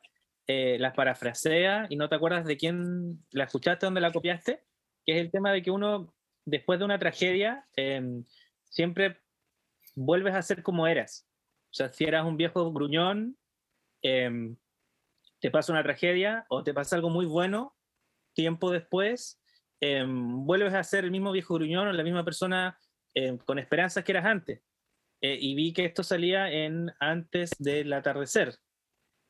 eh, 0.49 0.77
las 0.79 0.93
parafrasea 0.93 1.87
y 1.89 1.97
no 1.97 2.07
te 2.07 2.15
acuerdas 2.15 2.45
de 2.45 2.55
quién 2.55 3.25
la 3.31 3.43
escuchaste, 3.43 3.85
dónde 3.85 3.99
la 3.99 4.13
copiaste, 4.13 4.63
que 5.05 5.13
es 5.13 5.19
el 5.19 5.29
tema 5.29 5.51
de 5.51 5.61
que 5.61 5.71
uno, 5.71 6.13
después 6.45 6.79
de 6.79 6.85
una 6.85 6.99
tragedia, 6.99 7.67
em, 7.75 8.23
siempre 8.63 9.19
vuelves 9.95 10.35
a 10.35 10.41
ser 10.41 10.63
como 10.63 10.87
eras. 10.87 11.27
O 11.69 11.73
sea, 11.73 11.89
si 11.89 12.05
eras 12.05 12.25
un 12.25 12.37
viejo 12.37 12.71
gruñón, 12.71 13.37
em, 14.01 14.55
te 15.41 15.51
pasa 15.51 15.73
una 15.73 15.83
tragedia 15.83 16.45
o 16.47 16.63
te 16.63 16.73
pasa 16.73 16.95
algo 16.95 17.09
muy 17.09 17.25
bueno, 17.25 17.75
tiempo 18.33 18.71
después, 18.71 19.41
em, 19.81 20.45
vuelves 20.45 20.73
a 20.73 20.83
ser 20.83 21.03
el 21.03 21.11
mismo 21.11 21.33
viejo 21.33 21.55
gruñón 21.55 21.89
o 21.89 21.91
la 21.91 22.03
misma 22.03 22.23
persona 22.23 22.79
con 23.45 23.59
esperanzas 23.59 24.03
que 24.03 24.11
eras 24.11 24.25
antes. 24.25 24.61
Eh, 25.21 25.37
y 25.39 25.55
vi 25.55 25.73
que 25.73 25.85
esto 25.85 26.03
salía 26.03 26.51
en 26.51 26.91
antes 26.99 27.51
del 27.57 27.91
atardecer. 27.93 28.55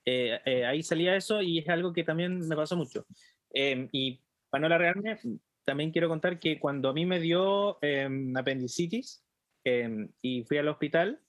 Eh, 0.06 0.39
eh, 0.46 0.65
ahí 0.65 0.84
salía 0.84 1.15
eso 1.15 1.41
y 1.41 1.60
es 1.60 1.70
algo 1.70 1.94
que 1.94 2.03
también 2.03 2.39
me 2.39 2.56
pasó 2.56 2.75
mucho. 2.75 3.06
Em, 3.51 3.88
y 3.91 4.22
para 4.50 4.62
no 4.62 4.67
alargarme, 4.67 5.20
también 5.65 5.91
quiero 5.91 6.10
contar 6.10 6.39
que 6.39 6.60
cuando 6.60 6.89
a 6.89 6.94
mí 6.94 7.06
me 7.06 7.20
dio 7.20 7.77
em, 7.82 8.36
apendicitis 8.36 9.24
em, 9.63 10.10
y 10.22 10.44
fui 10.44 10.58
al 10.58 10.67
hospital, 10.70 11.22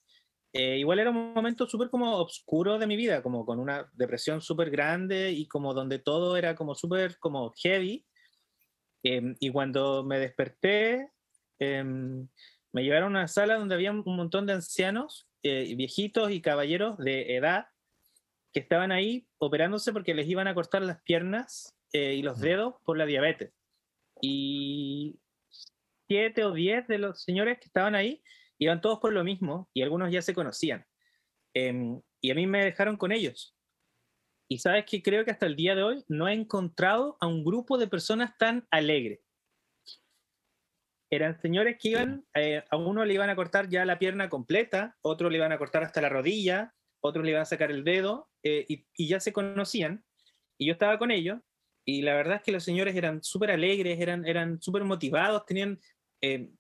igual 0.53 0.99
era 0.99 1.11
un 1.11 1.35
momento 1.35 1.69
súper 1.69 1.89
como 1.89 2.17
oscuro 2.17 2.79
de 2.79 2.87
mi 2.87 2.97
vida, 2.97 3.23
como 3.23 3.45
con 3.47 3.61
una 3.61 3.89
depresión 3.95 4.41
súper 4.41 4.71
grande 4.71 5.31
y 5.31 5.47
como 5.47 5.73
donde 5.75 6.01
todo 6.01 6.37
era 6.37 6.57
como 6.57 6.75
súper 6.75 7.19
como 7.19 7.53
heavy. 7.53 8.05
y 9.03 9.51
cuando 9.53 10.05
me 10.05 10.19
desperté, 10.19 11.13
me 11.61 12.83
llevaron 12.83 13.17
a 13.17 13.21
una 13.21 13.29
sala 13.29 13.57
donde 13.57 13.75
había 13.75 13.91
un 13.91 14.03
montón 14.05 14.47
de 14.47 14.53
ancianos, 14.53 15.29
eh, 15.43 15.75
viejitos 15.75 16.31
y 16.31 16.41
caballeros 16.41 16.99
de 16.99 17.37
edad 17.37 17.69
que 18.53 18.61
estaban 18.61 18.93
ahí 18.93 19.29
operándose 19.39 19.93
porque 19.93 20.15
les 20.15 20.29
iban 20.29 20.49
a 20.49 20.55
cortar 20.55 20.83
las 20.83 21.03
piernas 21.03 21.75
eh, 21.93 22.15
y 22.15 22.23
los 22.23 22.41
dedos 22.41 22.75
por 22.85 22.99
la 22.99 23.07
diabetes. 23.07 23.53
Y 24.21 25.19
siete 26.07 26.45
o 26.45 26.53
diez 26.53 26.87
de 26.89 26.99
los 26.99 27.23
señores 27.23 27.59
que 27.59 27.67
estaban 27.67 27.95
ahí 27.95 28.23
iban 28.59 28.81
todos 28.81 28.99
por 28.99 29.13
lo 29.13 29.23
mismo 29.23 29.71
y 29.73 29.83
algunos 29.83 30.11
ya 30.11 30.23
se 30.23 30.35
conocían. 30.35 30.85
Em, 31.55 32.01
y 32.21 32.31
a 32.31 32.35
mí 32.35 32.47
me 32.47 32.65
dejaron 32.65 32.97
con 32.97 33.13
ellos. 33.13 33.55
Y 34.49 34.59
sabes 34.59 34.87
que 34.87 35.03
creo 35.03 35.25
que 35.25 35.31
hasta 35.31 35.47
el 35.47 35.57
día 35.57 35.75
de 35.75 35.83
hoy 35.83 36.05
no 36.09 36.27
he 36.27 36.33
encontrado 36.33 37.17
a 37.21 37.27
un 37.27 37.45
grupo 37.45 37.79
de 37.79 37.87
personas 37.87 38.37
tan 38.39 38.67
alegres 38.71 39.21
eran 41.11 41.41
señores 41.41 41.77
que 41.81 41.91
iban, 41.91 42.25
eh, 42.35 42.63
a 42.71 42.77
uno 42.77 43.05
le 43.05 43.15
iban 43.15 43.31
a 43.31 43.37
cortar 43.37 43.69
ya 43.69 43.85
la 43.85 43.99
pierna 43.99 44.29
completa, 44.29 44.97
otro 45.01 45.31
le 45.31 45.39
iban 45.39 45.53
a 45.53 45.59
cortar 45.59 45.83
hasta 45.83 46.01
la 46.01 46.09
rodilla, 46.09 46.75
otro 47.01 47.23
le 47.23 47.31
iban 47.31 47.43
a 47.43 47.47
sacar 47.47 47.71
el 47.71 47.85
dedo, 47.85 48.29
eh, 48.43 48.67
y, 48.69 49.09
ya 49.09 49.21
se 49.21 49.33
conocían, 49.33 50.05
y 50.59 50.67
yo 50.67 50.73
estaba 50.73 50.99
con 50.99 51.11
ellos, 51.11 51.41
y 51.87 52.03
la 52.03 52.15
verdad 52.15 52.37
es 52.37 52.43
que 52.43 52.53
los 52.53 52.65
señores 52.65 52.95
eran 52.95 53.23
súper 53.23 53.51
alegres, 53.51 53.99
eran, 54.01 54.27
eran 54.27 54.61
súper 54.61 54.85
motivados, 54.85 55.47
tenían, 55.47 55.81
eh, 56.21 56.51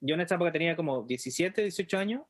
yo 0.00 0.14
en 0.14 0.20
esa 0.20 0.34
época 0.34 0.52
tenía 0.52 0.74
como 0.74 1.04
17, 1.04 1.62
18 1.62 1.98
años, 1.98 2.22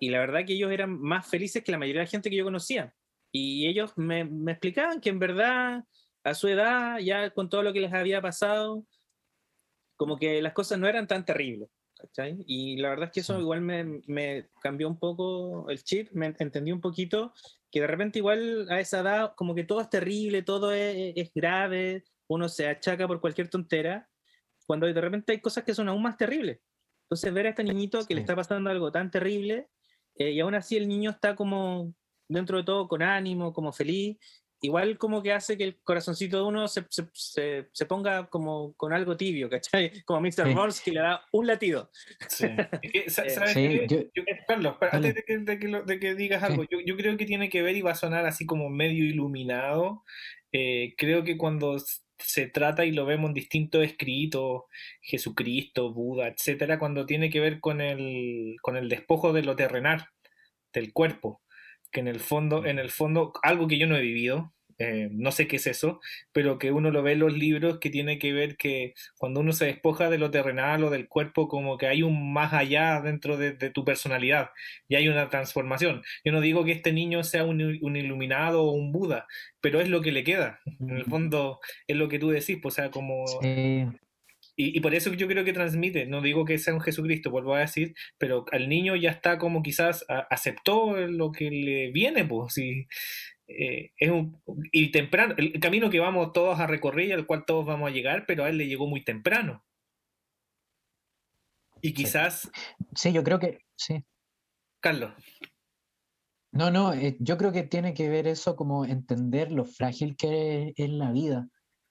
y 0.00 0.10
la 0.10 0.18
verdad 0.18 0.44
que 0.44 0.54
ellos 0.54 0.72
eran 0.72 1.00
más 1.00 1.28
felices 1.28 1.62
que 1.62 1.70
la 1.70 1.78
mayoría 1.78 2.00
de 2.00 2.06
la 2.06 2.10
gente 2.10 2.30
que 2.30 2.36
yo 2.36 2.44
conocía, 2.44 2.92
y 3.32 3.68
ellos 3.68 3.92
me, 3.96 4.24
me 4.24 4.52
explicaban 4.52 5.00
que 5.00 5.10
en 5.10 5.20
verdad, 5.20 5.84
a 6.24 6.34
su 6.34 6.48
edad, 6.48 6.98
ya 6.98 7.30
con 7.30 7.48
todo 7.48 7.62
lo 7.62 7.72
que 7.72 7.80
les 7.80 7.92
había 7.92 8.20
pasado, 8.20 8.84
como 9.96 10.16
que 10.16 10.42
las 10.42 10.52
cosas 10.52 10.78
no 10.78 10.88
eran 10.88 11.06
tan 11.06 11.24
terribles. 11.24 11.70
¿cachai? 11.96 12.44
Y 12.46 12.76
la 12.76 12.90
verdad 12.90 13.06
es 13.06 13.12
que 13.12 13.20
eso 13.20 13.40
igual 13.40 13.60
me, 13.60 14.02
me, 14.06 14.48
cambió 14.60 14.88
un 14.88 14.98
poco 14.98 15.68
el 15.70 15.82
chip, 15.82 16.10
me 16.12 16.26
entendí 16.26 16.72
un 16.72 16.80
poquito 16.80 17.32
que 17.70 17.80
de 17.80 17.86
repente 17.86 18.18
igual 18.18 18.70
a 18.70 18.80
esa 18.80 19.00
edad 19.00 19.34
como 19.36 19.54
que 19.54 19.64
todo 19.64 19.80
es 19.80 19.90
terrible, 19.90 20.42
todo 20.42 20.72
es, 20.72 21.12
es 21.16 21.32
grave, 21.34 22.04
uno 22.28 22.48
se 22.48 22.68
achaca 22.68 23.06
por 23.06 23.20
cualquier 23.20 23.48
tontera, 23.48 24.08
cuando 24.66 24.86
de 24.86 25.00
repente 25.00 25.32
hay 25.32 25.40
cosas 25.40 25.64
que 25.64 25.74
son 25.74 25.88
aún 25.88 26.02
más 26.02 26.16
terribles. 26.16 26.60
Entonces 27.04 27.32
ver 27.34 27.46
a 27.46 27.50
este 27.50 27.64
niñito 27.64 28.04
que 28.06 28.14
le 28.14 28.20
está 28.20 28.34
pasando 28.34 28.70
algo 28.70 28.90
tan 28.90 29.10
terrible 29.10 29.68
eh, 30.16 30.30
y 30.30 30.40
aún 30.40 30.54
así 30.54 30.76
el 30.76 30.88
niño 30.88 31.10
está 31.10 31.34
como 31.34 31.92
dentro 32.28 32.58
de 32.58 32.64
todo 32.64 32.88
con 32.88 33.02
ánimo, 33.02 33.52
como 33.52 33.72
feliz, 33.72 34.16
igual 34.64 34.96
como 34.96 35.22
que 35.22 35.32
hace 35.32 35.58
que 35.58 35.64
el 35.64 35.76
corazoncito 35.82 36.38
de 36.38 36.44
uno 36.44 36.68
se, 36.68 36.86
se, 36.88 37.68
se, 37.70 37.86
ponga 37.86 38.28
como 38.28 38.72
con 38.74 38.94
algo 38.94 39.16
tibio, 39.16 39.50
¿cachai? 39.50 39.92
Como 40.06 40.20
Mr. 40.22 40.72
Sí. 40.72 40.82
que 40.84 40.92
le 40.92 41.00
da 41.00 41.22
un 41.32 41.46
latido. 41.46 41.90
Sí. 42.28 42.46
¿Sabes 43.08 43.52
sí, 43.52 43.80
qué? 43.88 44.10
Yo, 44.14 44.22
Carlos, 44.48 44.76
antes 44.90 45.14
de 45.14 45.22
que, 45.22 45.38
de, 45.38 45.58
que, 45.58 45.68
de 45.68 46.00
que, 46.00 46.14
digas 46.14 46.42
algo, 46.42 46.64
yo, 46.64 46.78
yo, 46.84 46.96
creo 46.96 47.16
que 47.16 47.26
tiene 47.26 47.50
que 47.50 47.62
ver 47.62 47.76
y 47.76 47.82
va 47.82 47.92
a 47.92 47.96
sonar 47.96 48.24
así 48.24 48.46
como 48.46 48.70
medio 48.70 49.04
iluminado. 49.04 50.02
Eh, 50.52 50.94
creo 50.96 51.24
que 51.24 51.36
cuando 51.36 51.76
se 52.16 52.46
trata 52.46 52.86
y 52.86 52.92
lo 52.92 53.04
vemos 53.04 53.28
en 53.28 53.34
distintos 53.34 53.84
escritos, 53.84 54.62
Jesucristo, 55.02 55.92
Buda, 55.92 56.28
etcétera, 56.28 56.78
cuando 56.78 57.04
tiene 57.04 57.28
que 57.28 57.40
ver 57.40 57.60
con 57.60 57.80
el, 57.82 58.56
con 58.62 58.76
el 58.76 58.88
despojo 58.88 59.32
de 59.34 59.42
lo 59.42 59.56
terrenal, 59.56 60.06
del 60.72 60.92
cuerpo 60.92 61.42
que 61.94 62.00
en 62.00 62.08
el 62.08 62.20
fondo, 62.20 62.66
en 62.66 62.78
el 62.78 62.90
fondo, 62.90 63.32
algo 63.42 63.68
que 63.68 63.78
yo 63.78 63.86
no 63.86 63.96
he 63.96 64.02
vivido, 64.02 64.53
eh, 64.78 65.08
no 65.12 65.30
sé 65.32 65.46
qué 65.46 65.56
es 65.56 65.66
eso, 65.66 66.00
pero 66.32 66.58
que 66.58 66.72
uno 66.72 66.90
lo 66.90 67.02
ve 67.02 67.12
en 67.12 67.20
los 67.20 67.32
libros 67.36 67.78
que 67.78 67.90
tiene 67.90 68.18
que 68.18 68.32
ver 68.32 68.56
que 68.56 68.94
cuando 69.18 69.40
uno 69.40 69.52
se 69.52 69.66
despoja 69.66 70.10
de 70.10 70.18
lo 70.18 70.30
terrenal 70.30 70.84
o 70.84 70.90
del 70.90 71.08
cuerpo, 71.08 71.48
como 71.48 71.78
que 71.78 71.86
hay 71.86 72.02
un 72.02 72.32
más 72.32 72.52
allá 72.52 73.00
dentro 73.00 73.36
de, 73.36 73.52
tu 73.70 73.84
personalidad 73.84 74.50
y 74.88 74.96
hay 74.96 75.08
una 75.08 75.28
transformación. 75.30 76.02
Yo 76.24 76.32
no 76.32 76.40
digo 76.40 76.64
que 76.64 76.72
este 76.72 76.92
niño 76.92 77.24
sea 77.24 77.44
un, 77.44 77.60
iluminado 77.60 78.64
o 78.64 78.72
un 78.72 78.92
Buda, 78.92 79.26
pero 79.60 79.80
es 79.80 79.88
lo 79.88 80.00
que 80.00 80.12
le 80.12 80.24
queda. 80.24 80.60
En 80.80 80.90
el 80.90 81.04
fondo 81.04 81.60
es 81.86 81.96
lo 81.96 82.08
que 82.08 82.18
tú 82.18 82.30
decís, 82.30 82.58
pues, 82.60 82.74
o 82.74 82.76
sea, 82.76 82.90
como... 82.90 83.24
Y, 84.56 84.78
por 84.80 84.94
eso 84.94 85.12
yo 85.12 85.26
creo 85.26 85.44
que 85.44 85.52
transmite, 85.52 86.06
no 86.06 86.20
digo 86.20 86.44
que 86.44 86.58
sea 86.58 86.74
un 86.74 86.80
Jesucristo, 86.80 87.30
vuelvo 87.30 87.56
a 87.56 87.60
decir, 87.60 87.94
pero 88.18 88.44
al 88.52 88.68
niño 88.68 88.94
ya 88.94 89.10
está 89.10 89.36
como 89.36 89.64
quizás 89.64 90.04
aceptó 90.30 90.96
lo 90.96 91.32
que 91.32 91.50
le 91.50 91.90
viene, 91.90 92.24
pues, 92.24 92.58
y, 92.58 92.86
eh, 93.46 93.92
es 93.98 94.10
un, 94.10 94.40
y 94.72 94.90
temprano, 94.90 95.34
el 95.36 95.58
camino 95.60 95.90
que 95.90 96.00
vamos 96.00 96.32
todos 96.32 96.58
a 96.60 96.66
recorrer 96.66 97.08
y 97.08 97.12
al 97.12 97.26
cual 97.26 97.44
todos 97.44 97.66
vamos 97.66 97.88
a 97.88 97.92
llegar, 97.92 98.24
pero 98.26 98.44
a 98.44 98.48
él 98.48 98.58
le 98.58 98.66
llegó 98.66 98.86
muy 98.86 99.04
temprano. 99.04 99.64
Y 101.80 101.92
quizás... 101.92 102.50
Sí, 102.94 103.12
yo 103.12 103.22
creo 103.22 103.38
que... 103.38 103.60
Sí. 103.76 104.02
Carlos. 104.80 105.12
No, 106.54 106.70
no, 106.70 106.94
eh, 106.94 107.16
yo 107.18 107.36
creo 107.36 107.52
que 107.52 107.64
tiene 107.64 107.94
que 107.94 108.08
ver 108.08 108.26
eso 108.28 108.54
como 108.54 108.84
entender 108.84 109.50
lo 109.50 109.64
frágil 109.64 110.16
que 110.16 110.72
es, 110.76 110.90
la 110.90 111.10
vida. 111.10 111.48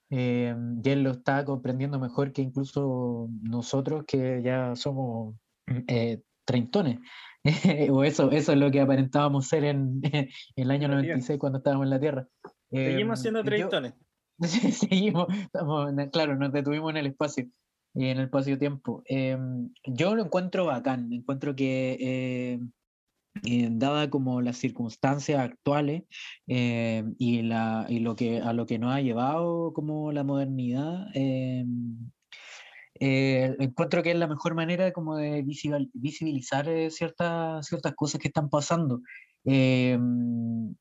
Eh, 0.10 0.56
y 0.84 0.89
él 0.89 1.04
lo 1.04 1.12
está 1.12 1.44
comprendiendo 1.44 2.00
mejor 2.00 2.32
que 2.32 2.42
incluso 2.42 3.28
nosotros 3.42 4.06
que 4.08 4.42
ya 4.42 4.76
somos 4.76 5.36
eh, 5.88 6.22
treintones. 6.46 7.00
o 7.92 8.04
eso, 8.04 8.32
eso 8.32 8.52
es 8.54 8.58
lo 8.58 8.72
que 8.72 8.82
aparentábamos 8.82 9.48
ser 9.48 9.66
en, 9.66 10.02
el 10.56 10.72
año 10.72 10.88
96 10.88 11.40
cuando 11.40 11.58
estábamos 11.58 11.86
en 11.86 11.90
la 11.90 12.00
Tierra. 12.00 12.28
Seguimos 12.72 13.20
em, 13.20 13.22
siendo 13.22 13.44
treintones. 13.44 13.94
Seguimos, 14.40 15.28
claro, 16.12 16.36
nos 16.36 16.52
detuvimos 16.52 16.92
en 16.92 16.98
el 16.98 17.08
espacio 17.08 17.48
y 17.94 18.08
en 18.08 18.18
el 18.18 18.26
espacio-tiempo. 18.26 19.04
Em, 19.06 19.70
yo 19.86 20.16
lo 20.16 20.24
encuentro 20.24 20.66
bacán, 20.66 21.12
encuentro 21.12 21.56
que 21.56 21.98
eh, 22.00 22.60
dada 23.72 24.10
como 24.10 24.42
las 24.42 24.58
circunstancias 24.58 25.40
actuales 25.40 26.04
y, 26.48 27.42
la, 27.42 27.86
y 27.90 28.00
lo 28.00 28.16
que, 28.16 28.40
a 28.40 28.54
lo 28.54 28.66
que 28.66 28.80
nos 28.80 28.94
ha 28.94 29.02
llevado 29.02 29.74
como 29.74 30.12
la 30.12 30.24
modernidad, 30.24 31.08
eh, 33.06 33.54
encuentro 33.60 34.02
que 34.02 34.12
es 34.12 34.18
la 34.18 34.28
mejor 34.28 34.56
manera 34.56 34.94
como 34.94 35.18
de 35.18 35.44
visibilizar 35.44 36.70
eh, 36.70 36.89
ciertas, 36.89 37.68
ciertas 37.68 37.94
cosas 37.96 38.22
que 38.22 38.30
están 38.30 38.50
pasando. 38.50 39.02
Eh, 39.44 40.00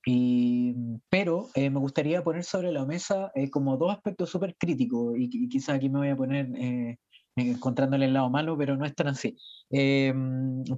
y, 0.07 0.73
pero 1.09 1.49
me 1.57 1.81
gustaría 1.81 2.23
poner 2.23 2.45
sobre 2.45 2.71
la 2.71 2.87
mesa 2.87 3.33
como 3.51 3.77
dos 3.77 3.93
aspectos 3.93 4.31
súper 4.31 4.55
críticos 4.57 5.17
y, 5.19 5.29
y 5.33 5.49
quizás 5.49 5.75
aquí 5.75 5.89
me 5.91 5.99
voy 5.99 6.11
a 6.11 6.17
poner 6.17 6.49
encontrándole 7.35 8.05
el 8.05 8.13
lado 8.13 8.31
malo, 8.31 8.57
pero 8.57 8.77
no 8.77 8.85
es 8.85 8.95
tan 8.95 9.09
así. 9.09 9.37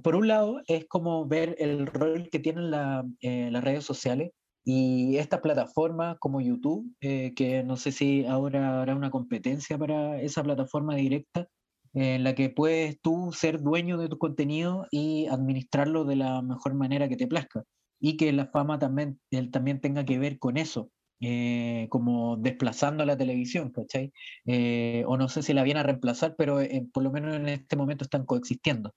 por 0.01 0.15
un 0.15 0.27
lado, 0.27 0.61
es 0.65 0.85
como 0.87 1.27
ver 1.27 1.55
el 1.59 1.85
rol 1.85 2.27
que 2.31 2.39
tienen 2.39 2.71
la, 2.71 3.05
las 3.21 3.63
redes 3.63 3.83
sociales 3.85 4.31
y 4.65 5.17
estas 5.17 5.41
plataformas 5.41 6.17
como 6.19 6.41
YouTube, 6.41 6.91
eh, 6.99 7.33
que 7.35 7.63
no 7.63 7.77
sé 7.77 7.91
si 7.91 8.25
ahora 8.25 8.79
habrá 8.79 8.95
una 8.95 9.11
competencia 9.11 9.77
para 9.77 10.19
esa 10.19 10.43
plataforma 10.43 10.95
directa, 10.95 11.47
en 11.93 12.23
la 12.23 12.33
que 12.33 12.49
puedes 12.49 12.99
tú 12.99 13.31
ser 13.31 13.61
dueño 13.61 13.97
de 13.97 14.09
tu 14.09 14.17
contenido 14.17 14.87
y 14.91 15.27
administrarlo 15.27 16.03
de 16.03 16.15
la 16.17 16.41
mejor 16.41 16.73
manera 16.73 17.07
que 17.07 17.15
te 17.15 17.27
plazca. 17.27 17.63
Y 17.99 18.17
que 18.17 18.33
la 18.33 18.47
fama 18.47 18.79
también, 18.79 19.19
él 19.31 19.51
también 19.51 19.79
tenga 19.81 20.03
que 20.03 20.17
ver 20.17 20.39
con 20.39 20.57
eso, 20.57 20.89
eh, 21.21 21.87
como 21.89 22.35
desplazando 22.35 23.03
a 23.03 23.05
la 23.05 23.17
televisión, 23.17 23.71
¿cachai? 23.71 24.11
Eh, 24.45 25.03
o 25.07 25.15
no 25.15 25.29
sé 25.29 25.43
si 25.43 25.53
la 25.53 25.63
viene 25.63 25.81
a 25.81 25.83
reemplazar, 25.83 26.35
pero 26.37 26.59
por 26.91 27.03
lo 27.03 27.11
menos 27.11 27.35
en 27.35 27.49
este 27.49 27.77
momento 27.77 28.03
están 28.03 28.25
coexistiendo. 28.25 28.93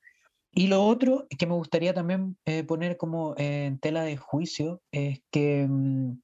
Y 0.59 0.67
lo 0.67 0.85
otro 0.85 1.29
que 1.39 1.47
me 1.47 1.55
gustaría 1.55 1.95
también 1.95 2.37
eh, 2.45 2.65
poner 2.65 2.97
como 2.97 3.37
eh, 3.37 3.67
en 3.67 3.79
tela 3.79 4.03
de 4.03 4.17
juicio 4.17 4.83
es 4.91 5.21
que 5.31 5.65
mm, 5.69 6.21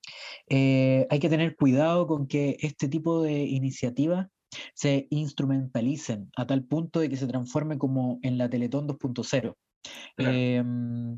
eh, 0.48 1.06
hay 1.08 1.20
que 1.20 1.28
tener 1.28 1.54
cuidado 1.54 2.08
con 2.08 2.26
que 2.26 2.56
este 2.58 2.88
tipo 2.88 3.22
de 3.22 3.44
iniciativas 3.44 4.26
se 4.74 5.06
instrumentalicen 5.10 6.32
a 6.36 6.48
tal 6.48 6.64
punto 6.64 6.98
de 6.98 7.08
que 7.08 7.16
se 7.16 7.28
transforme 7.28 7.78
como 7.78 8.18
en 8.22 8.36
la 8.36 8.50
Teletón 8.50 8.88
2.0. 8.88 9.54
Em, 10.16 11.16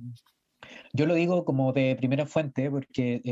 yo 0.93 1.07
lo 1.07 1.15
digo 1.15 1.47
como 1.47 1.73
de 1.73 1.97
primera 1.97 2.27
fuente 2.27 2.71
porque 2.71 3.23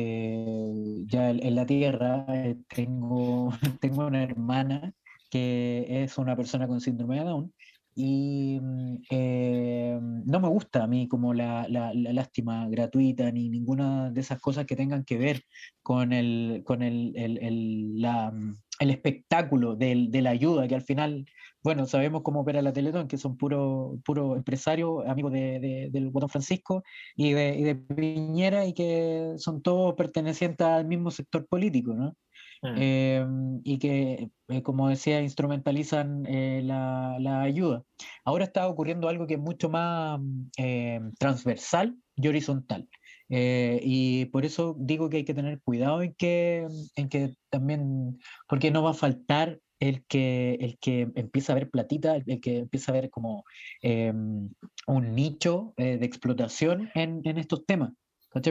ya 1.04 1.28
en, 1.28 1.54
la 1.54 1.66
Tierra 1.66 2.24
tengo, 2.68 3.50
tengo 3.82 4.06
una 4.06 4.22
hermana 4.22 4.94
que 5.28 6.04
es 6.04 6.16
una 6.16 6.36
persona 6.36 6.66
con 6.66 6.80
síndrome 6.80 7.18
de 7.18 7.24
Down 7.24 7.52
y 7.94 8.58
mm, 8.60 8.96
eh, 9.10 9.98
no 10.00 10.40
me 10.40 10.48
gusta 10.48 10.84
a 10.84 10.86
mí 10.86 11.08
como 11.08 11.34
la, 11.34 11.66
la, 11.68 11.92
lástima 11.94 12.68
gratuita 12.68 13.30
ni 13.30 13.48
ninguna 13.48 14.10
de 14.10 14.20
esas 14.20 14.40
cosas 14.40 14.66
que 14.66 14.76
tengan 14.76 15.04
que 15.04 15.16
ver 15.18 15.42
con 15.82 16.12
el, 16.12 16.62
con 16.64 16.82
el, 16.82 17.12
el, 17.16 17.38
el, 17.38 18.06
mm, 18.32 18.56
el 18.80 18.90
espectáculo 18.90 19.76
del, 19.76 20.10
de 20.10 20.22
la 20.22 20.30
ayuda, 20.30 20.66
que 20.68 20.74
al 20.74 20.82
final, 20.82 21.24
bueno, 21.62 21.86
sabemos 21.86 22.22
cómo 22.22 22.40
opera 22.40 22.62
la 22.62 22.72
Teletón, 22.72 23.08
que 23.08 23.18
son 23.18 23.36
puro, 23.36 23.98
puro 24.04 24.36
empresarios, 24.36 25.06
amigos 25.06 25.32
de, 25.32 25.88
del 25.92 26.10
Botón 26.10 26.28
Francisco 26.30 26.82
y 27.16 27.32
de, 27.32 27.56
y 27.56 27.62
de 27.62 27.76
Piñera, 27.76 28.66
y 28.66 28.74
que 28.74 29.34
son 29.38 29.62
todos 29.62 29.94
pertenecientes 29.94 30.66
al 30.66 30.86
mismo 30.86 31.10
sector 31.10 31.46
político, 31.46 31.94
¿no? 31.94 32.16
Em, 32.64 33.60
y 33.62 33.78
que, 33.78 34.30
eh, 34.48 34.62
como 34.62 34.88
decía, 34.88 35.20
instrumentalizan 35.20 36.24
eh, 36.26 36.62
la, 36.64 37.18
la, 37.20 37.42
ayuda. 37.42 37.84
Ahora 38.24 38.44
está 38.44 38.66
ocurriendo 38.68 39.08
algo 39.08 39.26
que 39.26 39.34
es 39.34 39.40
mucho 39.40 39.68
más 39.68 40.18
em, 40.56 41.12
transversal 41.18 41.96
y 42.16 42.28
horizontal. 42.28 42.88
Eh, 43.28 43.80
y 43.82 44.26
por 44.26 44.44
eso 44.44 44.76
digo 44.78 45.10
que 45.10 45.18
hay 45.18 45.24
que 45.24 45.34
tener 45.34 45.60
cuidado 45.60 46.02
en 46.02 46.14
que, 46.14 46.66
en 46.96 47.08
que 47.08 47.34
también, 47.50 48.18
porque 48.48 48.70
no 48.70 48.82
va 48.82 48.90
a 48.90 48.94
faltar 48.94 49.60
el 49.80 50.04
que, 50.06 50.56
el 50.60 50.78
que 50.78 51.10
empieza 51.14 51.52
a 51.52 51.56
ver 51.56 51.70
platita, 51.70 52.16
el 52.16 52.40
que 52.40 52.58
empieza 52.58 52.92
a 52.92 52.94
ver 52.94 53.10
como 53.10 53.44
em, 53.82 54.48
un 54.86 55.14
nicho 55.14 55.74
de 55.76 56.04
explotación 56.04 56.90
en, 56.94 57.20
en 57.24 57.38
estos 57.38 57.66
temas. 57.66 57.92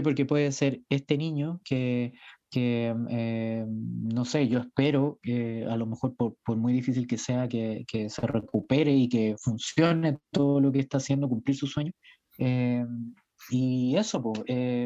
Porque 0.03 0.25
puede 0.25 0.51
ser 0.53 0.81
este 0.89 1.17
niño 1.17 1.59
que 1.65 2.13
que, 2.53 2.93
eh, 3.09 3.65
no 3.67 4.25
sé, 4.25 4.47
yo 4.47 4.59
espero 4.59 5.17
que 5.23 5.65
a 5.67 5.75
lo 5.75 5.87
mejor 5.87 6.15
por, 6.15 6.35
por 6.45 6.55
muy 6.55 6.71
difícil 6.71 7.07
que 7.07 7.17
sea, 7.17 7.47
que, 7.47 7.83
que, 7.87 8.11
se 8.11 8.27
recupere 8.27 8.91
y 8.91 9.09
que 9.09 9.35
funcione 9.39 10.19
todo 10.31 10.61
lo 10.61 10.71
que 10.71 10.79
está 10.79 10.97
haciendo, 10.97 11.27
cumplir 11.27 11.57
su 11.57 11.65
sueño. 11.65 11.91
Eh, 12.37 12.85
y 13.49 13.95
eso, 13.97 14.21
pues, 14.21 14.43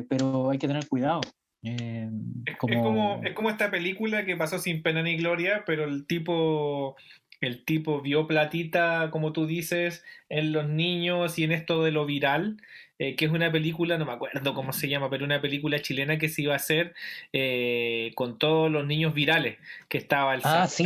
pero 0.09 0.49
hay 0.49 0.57
que 0.57 0.67
tener 0.67 0.87
cuidado. 0.87 1.19
Es, 1.61 2.57
como... 2.57 2.73
Es, 2.73 2.81
como, 2.81 3.21
es 3.25 3.33
como 3.33 3.49
esta 3.49 3.69
película 3.69 4.23
que 4.23 4.37
pasó 4.37 4.59
sin 4.59 4.81
pena 4.81 5.03
ni 5.03 5.17
gloria, 5.17 5.63
pero 5.65 5.83
el 5.83 6.07
tipo 6.07 6.95
el 7.41 7.65
tipo 7.65 8.01
vio 8.01 8.27
platita, 8.27 9.09
como 9.11 9.31
tú 9.31 9.45
dices, 9.45 10.03
en 10.29 10.51
los 10.53 10.67
niños 10.67 11.37
y 11.37 11.43
en 11.43 11.51
esto 11.51 11.83
de 11.83 11.91
lo 11.91 12.05
viral, 12.05 12.57
eh, 12.99 13.15
que 13.15 13.25
es 13.25 13.31
una 13.31 13.51
película, 13.51 13.97
no 13.97 14.05
me 14.05 14.13
acuerdo 14.13 14.53
cómo 14.55 14.73
se 14.73 14.89
llama, 14.89 15.09
pero 15.09 15.23
una 15.23 15.39
película 15.39 15.79
chilena 15.79 16.17
que 16.17 16.29
se 16.29 16.41
iba 16.41 16.53
a 16.53 16.57
hacer 16.57 16.95
eh, 17.31 18.11
con 18.15 18.39
todos 18.39 18.71
los 18.71 18.87
niños 18.87 19.13
virales, 19.13 19.57
que 19.87 19.99
estaba 19.99 20.33
el 20.33 20.41
Ah, 20.43 20.67
sí, 20.67 20.83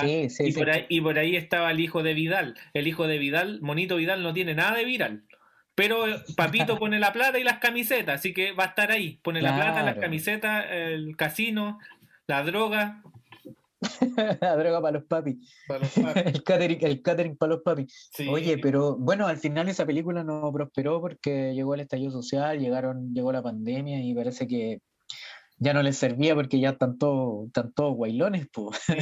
sí, 0.00 0.30
sí, 0.30 0.44
y, 0.48 0.52
por 0.52 0.70
ahí, 0.70 0.86
y 0.88 1.00
por 1.00 1.18
ahí 1.18 1.34
estaba 1.34 1.70
el 1.72 1.80
hijo 1.80 2.04
de 2.04 2.14
Vidal. 2.14 2.54
El 2.74 2.86
hijo 2.86 3.08
de 3.08 3.18
Vidal, 3.18 3.60
Monito 3.60 3.96
Vidal, 3.96 4.22
no 4.22 4.32
tiene 4.32 4.54
nada 4.54 4.76
de 4.76 4.84
viral. 4.84 5.22
Pero 5.74 6.04
Papito 6.36 6.76
pone 6.78 7.00
la 7.00 7.12
plata 7.12 7.38
y 7.38 7.44
las 7.44 7.58
camisetas, 7.58 8.20
así 8.20 8.32
que 8.32 8.52
va 8.52 8.64
a 8.64 8.68
estar 8.68 8.92
ahí. 8.92 9.18
Pone 9.22 9.42
la 9.42 9.56
plata, 9.56 9.82
las 9.82 9.96
camisetas, 9.96 10.66
el 10.70 11.16
casino, 11.16 11.80
la 12.28 12.44
droga, 12.44 13.02
la 14.40 14.56
droga 14.56 14.80
para 14.80 14.98
los 14.98 15.04
papis. 15.04 15.36
el, 16.24 16.42
catering, 16.42 16.78
el 16.82 17.02
catering 17.02 17.36
para 17.36 17.54
los 17.54 17.62
papis. 17.62 18.10
Oye, 18.28 18.58
pero 18.58 18.96
bueno, 18.96 19.26
al 19.26 19.38
final 19.38 19.68
esa 19.68 19.86
película 19.86 20.24
no 20.24 20.52
prosperó 20.52 21.00
porque 21.00 21.54
llegó 21.54 21.74
el 21.74 21.80
estallido 21.80 22.10
social, 22.10 22.58
llegaron, 22.58 23.14
llegó 23.14 23.32
la 23.32 23.42
pandemia 23.42 24.02
y 24.02 24.14
parece 24.14 24.46
que 24.46 24.80
ya 25.60 25.72
no 25.72 25.82
les 25.82 25.96
servía 25.96 26.34
porque 26.34 26.60
ya 26.60 26.70
están 26.70 26.98
todos, 26.98 27.50
guaylones, 27.76 28.46
pues. 28.52 28.78
Sí, 28.78 28.94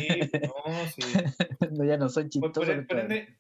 no, 0.43 0.87
sí. 0.89 1.03
ya 1.87 1.97
no 1.99 2.09
son 2.09 2.31
chistosos. 2.31 2.75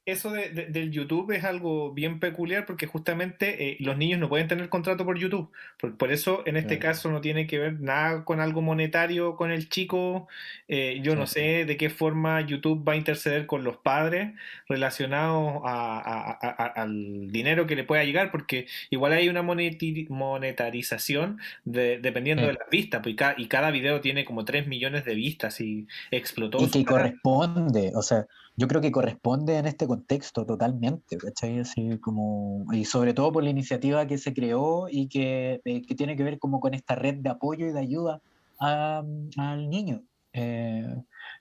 eso 0.04 0.30
de, 0.30 0.50
del 0.50 0.90
YouTube 0.90 1.30
es 1.32 1.44
algo 1.44 1.92
bien 1.92 2.20
peculiar 2.20 2.66
porque 2.66 2.86
justamente 2.86 3.70
eh, 3.70 3.76
los 3.80 3.96
niños 3.96 4.20
no 4.20 4.28
pueden 4.28 4.48
tener 4.48 4.68
contrato 4.68 5.04
por 5.04 5.18
YouTube. 5.18 5.50
Por, 5.98 6.12
eso, 6.12 6.42
en 6.46 6.56
este 6.56 6.78
caso, 6.78 7.10
no 7.10 7.20
tiene 7.20 7.46
que 7.46 7.58
ver 7.58 7.80
nada 7.80 8.24
con 8.24 8.40
algo 8.40 8.60
monetario 8.60 9.36
con 9.36 9.50
el 9.50 9.68
chico. 9.68 10.28
Eh, 10.68 11.00
yo 11.02 11.16
no 11.16 11.26
sé 11.26 11.64
de 11.64 11.76
qué 11.76 11.88
forma 11.90 12.40
YouTube 12.42 12.86
va 12.86 12.92
a 12.92 12.96
interceder 12.96 13.46
con 13.46 13.64
los 13.64 13.78
padres 13.78 14.34
relacionados 14.68 15.62
al 15.64 17.30
dinero 17.30 17.66
que 17.66 17.76
le 17.76 17.84
pueda 17.84 18.04
llegar, 18.04 18.30
porque 18.30 18.66
igual 18.90 19.12
hay 19.12 19.28
una 19.28 19.42
monetarización 19.42 21.38
dependiendo 21.64 22.46
de 22.46 22.52
las 22.54 22.68
vistas 22.70 23.02
y, 23.08 23.16
cada 23.16 23.70
video 23.70 24.00
tiene 24.00 24.24
como 24.24 24.44
3 24.44 24.66
millones 24.66 25.04
de 25.04 25.14
vistas 25.14 25.60
y 25.60 25.86
explotó. 26.10 26.62
Y 26.62 26.70
que 26.70 26.84
corresponde, 26.84 27.92
o 27.94 28.02
sea, 28.02 28.26
yo 28.56 28.68
creo 28.68 28.80
que 28.80 28.92
corresponde 28.92 29.58
en 29.58 29.66
este 29.66 29.86
contexto 29.86 30.46
totalmente, 30.46 31.16
¿cachai? 31.16 31.60
Así 31.60 31.98
como, 31.98 32.66
y 32.72 32.84
sobre 32.84 33.14
todo 33.14 33.32
por 33.32 33.44
la 33.44 33.50
iniciativa 33.50 34.06
que 34.06 34.18
se 34.18 34.34
creó 34.34 34.88
y 34.90 35.08
que, 35.08 35.60
eh, 35.64 35.82
que 35.82 35.94
tiene 35.94 36.16
que 36.16 36.24
ver 36.24 36.38
como 36.38 36.60
con 36.60 36.74
esta 36.74 36.94
red 36.94 37.16
de 37.16 37.30
apoyo 37.30 37.66
y 37.66 37.72
de 37.72 37.80
ayuda 37.80 38.20
al 38.58 39.68
niño. 39.68 40.02
Eh, 40.32 40.94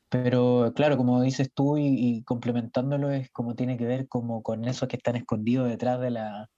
pero 0.10 0.74
claro, 0.76 0.98
como 0.98 1.22
dices 1.22 1.52
tú 1.54 1.78
y, 1.78 1.88
y, 1.88 2.24
complementándolo 2.24 3.12
es 3.12 3.30
como 3.32 3.56
tiene 3.56 3.78
que 3.78 3.86
ver 3.86 4.08
como 4.08 4.44
con 4.44 4.66
esos 4.66 4.88
que 4.88 4.98
están 4.98 5.16
escondidos 5.16 5.68
detrás 5.68 6.00
de 6.00 6.12
la, 6.12 6.50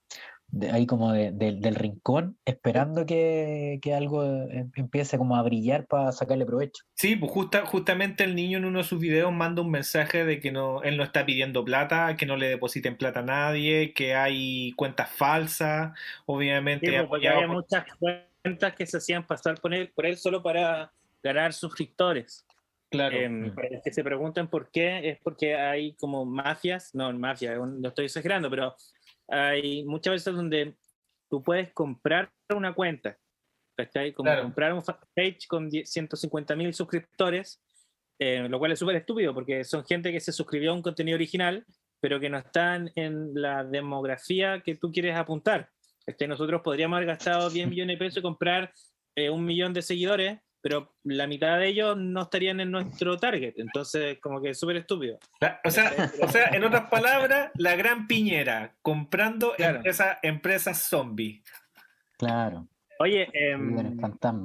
ahí 0.71 0.85
como 0.85 1.11
del 1.11 1.75
rincón, 1.75 2.37
esperando 2.45 3.05
que, 3.05 3.79
algo 3.95 4.23
em, 4.23 4.71
empiece 4.75 5.17
como 5.17 5.35
a 5.35 5.43
brillar 5.43 5.85
para 5.87 6.11
sacarle 6.11 6.45
provecho. 6.45 6.83
Sí, 6.93 7.15
pues 7.15 7.31
justa, 7.31 7.65
justamente 7.65 8.23
el 8.23 8.35
niño 8.35 8.57
en 8.57 8.65
uno 8.65 8.79
de 8.79 8.85
sus 8.85 8.99
videos 8.99 9.31
manda 9.33 9.61
un 9.61 9.71
mensaje 9.71 10.25
de 10.25 10.39
que 10.39 10.51
no, 10.51 10.83
él 10.83 10.97
no 10.97 11.03
está 11.03 11.25
pidiendo 11.25 11.65
plata, 11.65 12.15
que 12.15 12.25
no 12.25 12.37
le 12.37 12.47
depositen 12.47 12.97
plata 12.97 13.19
a 13.19 13.23
nadie, 13.23 13.93
que 13.93 14.15
hay 14.15 14.71
cuentas 14.73 15.09
falsas, 15.09 15.97
obviamente. 16.25 16.87
Sí, 16.87 17.05
pues, 17.07 17.25
hay 17.25 17.47
muchas 17.47 17.85
cuentas 17.99 18.73
que 18.75 18.85
se 18.85 18.97
hacían 18.97 19.27
pasar 19.27 19.59
por 19.59 19.73
él, 19.73 19.89
por 19.93 20.05
él 20.05 20.17
solo 20.17 20.41
para 20.41 20.91
ganar 21.21 21.53
suscriptores. 21.53 22.45
Claro. 22.89 23.17
Em, 23.17 23.53
para 23.53 23.81
que 23.83 23.91
se 23.91 24.01
pregunten 24.01 24.47
por 24.47 24.71
qué, 24.71 25.09
es 25.09 25.19
porque 25.21 25.55
hay 25.55 25.93
como 25.95 26.25
mafias, 26.25 26.95
no, 26.95 27.11
mafia, 27.11 27.57
no 27.57 27.89
estoy 27.89 28.05
exagerando, 28.05 28.49
pero 28.49 28.75
hay 29.27 29.83
muchas 29.85 30.13
veces 30.13 30.33
donde 30.33 30.75
tú 31.29 31.43
puedes 31.43 31.73
comprar 31.73 32.31
una 32.49 32.73
cuenta, 32.73 33.17
¿cachai? 33.77 34.13
Como 34.13 34.33
comprar 34.41 34.73
un 34.73 34.81
page 34.81 35.39
con 35.47 35.69
150 35.69 36.55
mil 36.55 36.73
suscriptores, 36.73 37.61
eh, 38.19 38.47
lo 38.49 38.57
cual 38.59 38.71
es 38.71 38.79
súper 38.79 38.95
estúpido 38.95 39.33
porque 39.33 39.63
son 39.63 39.85
gente 39.85 40.11
que 40.11 40.19
se 40.19 40.31
suscribió 40.31 40.71
a 40.71 40.75
un 40.75 40.81
contenido 40.81 41.15
original, 41.15 41.65
pero 41.99 42.19
que 42.19 42.29
no 42.29 42.37
están 42.37 42.91
en 42.95 43.33
la 43.33 43.63
demografía 43.63 44.61
que 44.61 44.75
tú 44.75 44.91
quieres 44.91 45.15
apuntar. 45.15 45.69
Este, 46.05 46.27
nosotros 46.27 46.61
podríamos 46.63 46.97
haber 46.97 47.07
gastado 47.07 47.49
10 47.49 47.67
millones 47.67 47.95
de 47.95 48.05
pesos 48.05 48.19
y 48.19 48.21
comprar 48.21 48.73
eh, 49.15 49.29
un 49.29 49.43
millón 49.43 49.73
de 49.73 49.81
seguidores, 49.81 50.39
pero 50.61 50.95
la 51.03 51.27
mitad 51.27 51.59
de 51.59 51.67
ellos 51.67 51.97
no 51.97 52.23
estarían 52.23 52.59
en 52.59 52.71
nuestro 52.71 53.17
target, 53.17 53.53
entonces 53.57 54.19
como 54.19 54.41
que 54.41 54.49
es 54.49 54.59
súper 54.59 54.77
estúpido. 54.77 55.19
o, 55.63 55.71
sea, 55.71 56.11
o 56.21 56.27
sea, 56.27 56.49
en 56.49 56.63
otras 56.63 56.89
palabras, 56.91 57.51
la 57.55 57.75
gran 57.75 58.07
piñera 58.07 58.75
comprando 58.81 59.53
empresas 59.57 60.17
empresa 60.23 60.73
zombie. 60.73 61.43
Claro. 62.17 62.67
Oye, 62.99 63.29
em, 63.33 63.99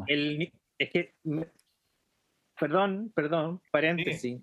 el, 0.07 0.53
es 0.79 0.91
que, 0.91 1.15
perdón, 2.59 3.13
perdón, 3.15 3.63
paréntesis. 3.71 4.41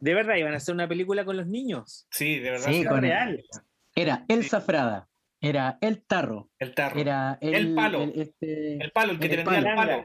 ¿De 0.00 0.14
verdad 0.14 0.36
iban 0.36 0.54
a 0.54 0.58
hacer 0.58 0.74
una 0.74 0.86
película 0.86 1.24
con 1.24 1.36
los 1.36 1.46
niños? 1.46 2.06
Sí, 2.10 2.38
de 2.38 2.50
verdad. 2.50 2.70
Sí, 2.70 2.84
real. 2.84 3.44
Era 3.94 4.24
El 4.28 4.44
Zafrada, 4.44 5.08
era 5.40 5.78
El 5.80 6.02
Tarro. 6.02 6.50
El 6.58 6.74
Tarro. 6.74 7.00
Era 7.00 7.38
el, 7.40 7.74
palo. 7.74 8.02
El, 8.02 8.20
este, 8.20 8.76
el 8.76 8.92
palo, 8.92 9.12
el 9.12 9.18
que 9.18 9.26
el 9.26 9.44
tenía 9.44 9.58
el 9.58 9.74
palo. 9.74 10.04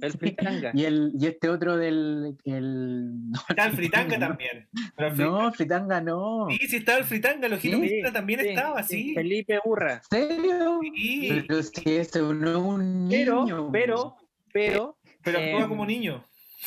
El 0.00 0.12
fritanga. 0.12 0.72
y, 0.74 0.84
el, 0.84 1.12
y 1.18 1.26
este 1.26 1.48
otro 1.48 1.76
del. 1.76 2.36
El... 2.44 3.14
Está 3.48 3.66
el 3.66 3.72
fritanga 3.72 4.18
también. 4.18 4.68
No, 5.16 5.52
fritanga 5.52 6.00
no. 6.00 6.46
Sí, 6.50 6.66
sí 6.68 6.76
estaba 6.76 6.98
el 6.98 7.04
fritanga, 7.04 7.48
los 7.48 7.60
giros 7.60 7.80
sí, 7.82 8.02
también 8.12 8.40
estaba, 8.40 8.82
sí. 8.82 9.14
Felipe 9.14 9.58
Burra. 9.64 10.00
¿Serio? 10.08 10.80
Sí. 10.82 11.44
Pero 11.46 11.62
si 11.62 11.96
es 11.96 12.14
un 12.16 13.08
niño. 13.08 13.70
Pero, 13.70 14.16
pero. 14.52 14.96
Pero, 15.24 15.38
actúa 15.38 15.68
como 15.68 15.86
niño. 15.86 16.24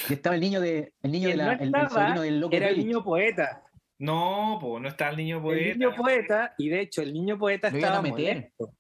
Y 0.10 0.14
estaba 0.14 0.36
el 0.36 0.42
niño 0.42 0.62
de. 0.62 0.94
El 1.02 1.12
niño 1.12 1.30
de 1.30 1.36
la. 1.36 1.54
el, 1.54 1.72
del 1.72 2.40
loco 2.40 2.56
Era 2.56 2.70
el 2.70 2.78
niño 2.78 3.04
poeta. 3.04 3.64
No, 3.98 4.58
pues 4.62 4.82
no 4.82 4.90
está 4.90 5.10
el 5.10 5.18
niño 5.18 5.42
poeta. 5.42 5.72
El 5.72 5.80
niño 5.80 5.96
poeta, 5.96 6.54
y 6.58 6.70
de 6.70 6.82
hecho 6.82 7.02
el 7.02 7.14
niño 7.14 7.38
poeta 7.38 7.70
Lo 7.70 7.78
estaba 7.78 8.02
molesto. 8.02 8.74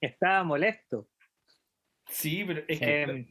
Estaba 0.00 0.44
molesto. 0.44 1.08
Sí, 2.08 2.44
pero 2.46 2.62
es 2.66 2.78
que. 2.78 3.02
Em, 3.02 3.26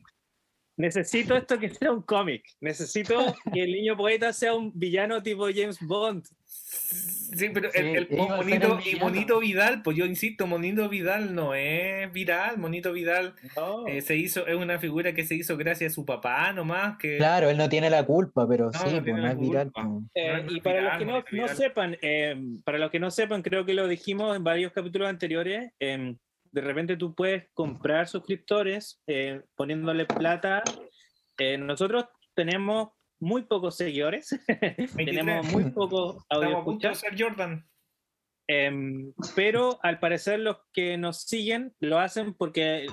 necesito 0.77 1.35
esto 1.35 1.57
que 1.59 1.69
sea 1.69 1.91
un 1.91 2.01
cómic. 2.03 2.43
Necesito 2.61 3.15
que 3.53 3.63
el 3.63 3.71
niño 3.71 3.97
poeta 3.97 4.31
sea 4.33 4.53
un 4.53 4.71
villano 4.75 5.23
tipo 5.23 5.45
James 5.47 5.79
Bond. 5.81 6.23
Sí, 6.45 7.49
pero 7.53 7.69
el, 7.73 8.07
Sí, 8.07 8.15
monito, 8.15 8.79
y. 8.85 8.95
Monito 8.95 9.39
Vidal, 9.39 9.81
pues 9.83 9.97
yo 9.97 10.05
insisto, 10.05 10.47
Monito 10.47 10.87
Vidal 10.87 11.35
no 11.35 11.53
es 11.53 12.11
viral. 12.13 12.57
Monito 12.57 12.93
Vidal 12.93 13.35
No. 13.55 13.85
eh, 13.87 14.01
se 14.01 14.15
hizo, 14.15 14.47
es 14.47 14.55
una 14.55 14.79
figura 14.79 15.13
que 15.13 15.25
se 15.25 15.35
hizo 15.35 15.57
gracias 15.57 15.91
a 15.91 15.95
su 15.95 16.05
papá 16.05 16.53
nomás. 16.53 16.97
Que, 16.97 17.17
Claro, 17.17 17.49
él 17.49 17.57
no 17.57 17.67
tiene 17.67 17.89
la 17.89 18.05
culpa, 18.05 18.47
pero 18.47 18.65
No, 18.65 18.71
sí, 18.73 18.85
no 18.85 18.91
pues 18.91 19.03
tiene 19.03 19.19
no 19.19 19.25
la 19.25 19.31
es 19.33 19.39
viral. 19.39 19.71
pues. 19.73 19.85
Eh, 20.15 20.45
y 20.49 20.61
para 20.61 20.81
los 20.97 21.25
que 21.25 21.35
no 21.37 21.47
sepan, 21.49 21.97
eh, 22.01 22.35
para 22.63 22.77
los 22.77 22.91
que 22.91 22.99
no 22.99 23.11
sepan, 23.11 23.41
creo 23.41 23.65
que 23.65 23.73
lo 23.73 23.87
dijimos 23.87 24.35
en 24.35 24.43
varios 24.43 24.71
capítulos 24.71 25.09
anteriores. 25.09 25.71
De 26.57 26.63
repente 26.63 26.97
tú 26.97 27.13
puedes 27.13 27.51
comprar 27.53 28.07
suscriptores 28.07 28.99
eh, 29.05 29.43
poniéndole 29.55 30.07
plata. 30.07 30.63
Eh, 31.37 31.55
nosotros 31.55 32.05
tenemos 32.33 32.89
muy 33.19 33.43
pocos 33.43 33.77
seguidores, 33.77 34.29
tenemos 34.97 35.45
muy 35.51 35.69
pocos 35.71 36.23
audio 36.29 36.59
Estamos 36.73 37.03
a 37.03 37.15
Jordan. 37.15 37.69
em, 38.47 39.13
pero 39.35 39.77
al 39.83 39.99
parecer 39.99 40.39
los 40.39 40.57
que 40.73 40.97
nos 40.97 41.21
siguen 41.23 41.75
lo 41.79 41.99
hacen 41.99 42.33
porque 42.33 42.87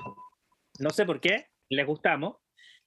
no 0.79 0.91
sé 0.91 1.05
por 1.05 1.19
qué, 1.19 1.47
les 1.69 1.87
gustamos. 1.87 2.37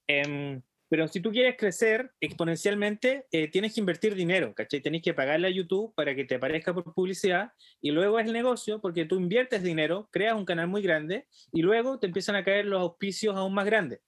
em, 0.06 0.62
pero 0.88 1.06
si 1.08 1.20
tú 1.20 1.30
quieres 1.30 1.56
crecer 1.56 2.12
exponencialmente, 2.20 3.26
eh, 3.30 3.48
tienes 3.48 3.74
que 3.74 3.80
invertir 3.80 4.14
dinero, 4.14 4.54
¿cachai? 4.54 4.80
Tienes 4.80 5.02
que 5.02 5.14
pagarle 5.14 5.48
a 5.48 5.50
YouTube 5.50 5.94
para 5.94 6.14
que 6.14 6.24
te 6.24 6.36
aparezca 6.36 6.74
por 6.74 6.94
publicidad 6.94 7.52
y 7.80 7.90
luego 7.90 8.18
es 8.18 8.26
el 8.26 8.32
negocio 8.32 8.80
porque 8.80 9.04
tú 9.04 9.16
inviertes 9.16 9.62
dinero, 9.62 10.08
creas 10.10 10.34
un 10.34 10.44
canal 10.44 10.68
muy 10.68 10.82
grande 10.82 11.26
y 11.52 11.62
luego 11.62 11.98
te 11.98 12.06
empiezan 12.06 12.36
a 12.36 12.44
caer 12.44 12.66
los 12.66 12.80
auspicios 12.80 13.36
aún 13.36 13.54
más 13.54 13.66
grandes. 13.66 14.00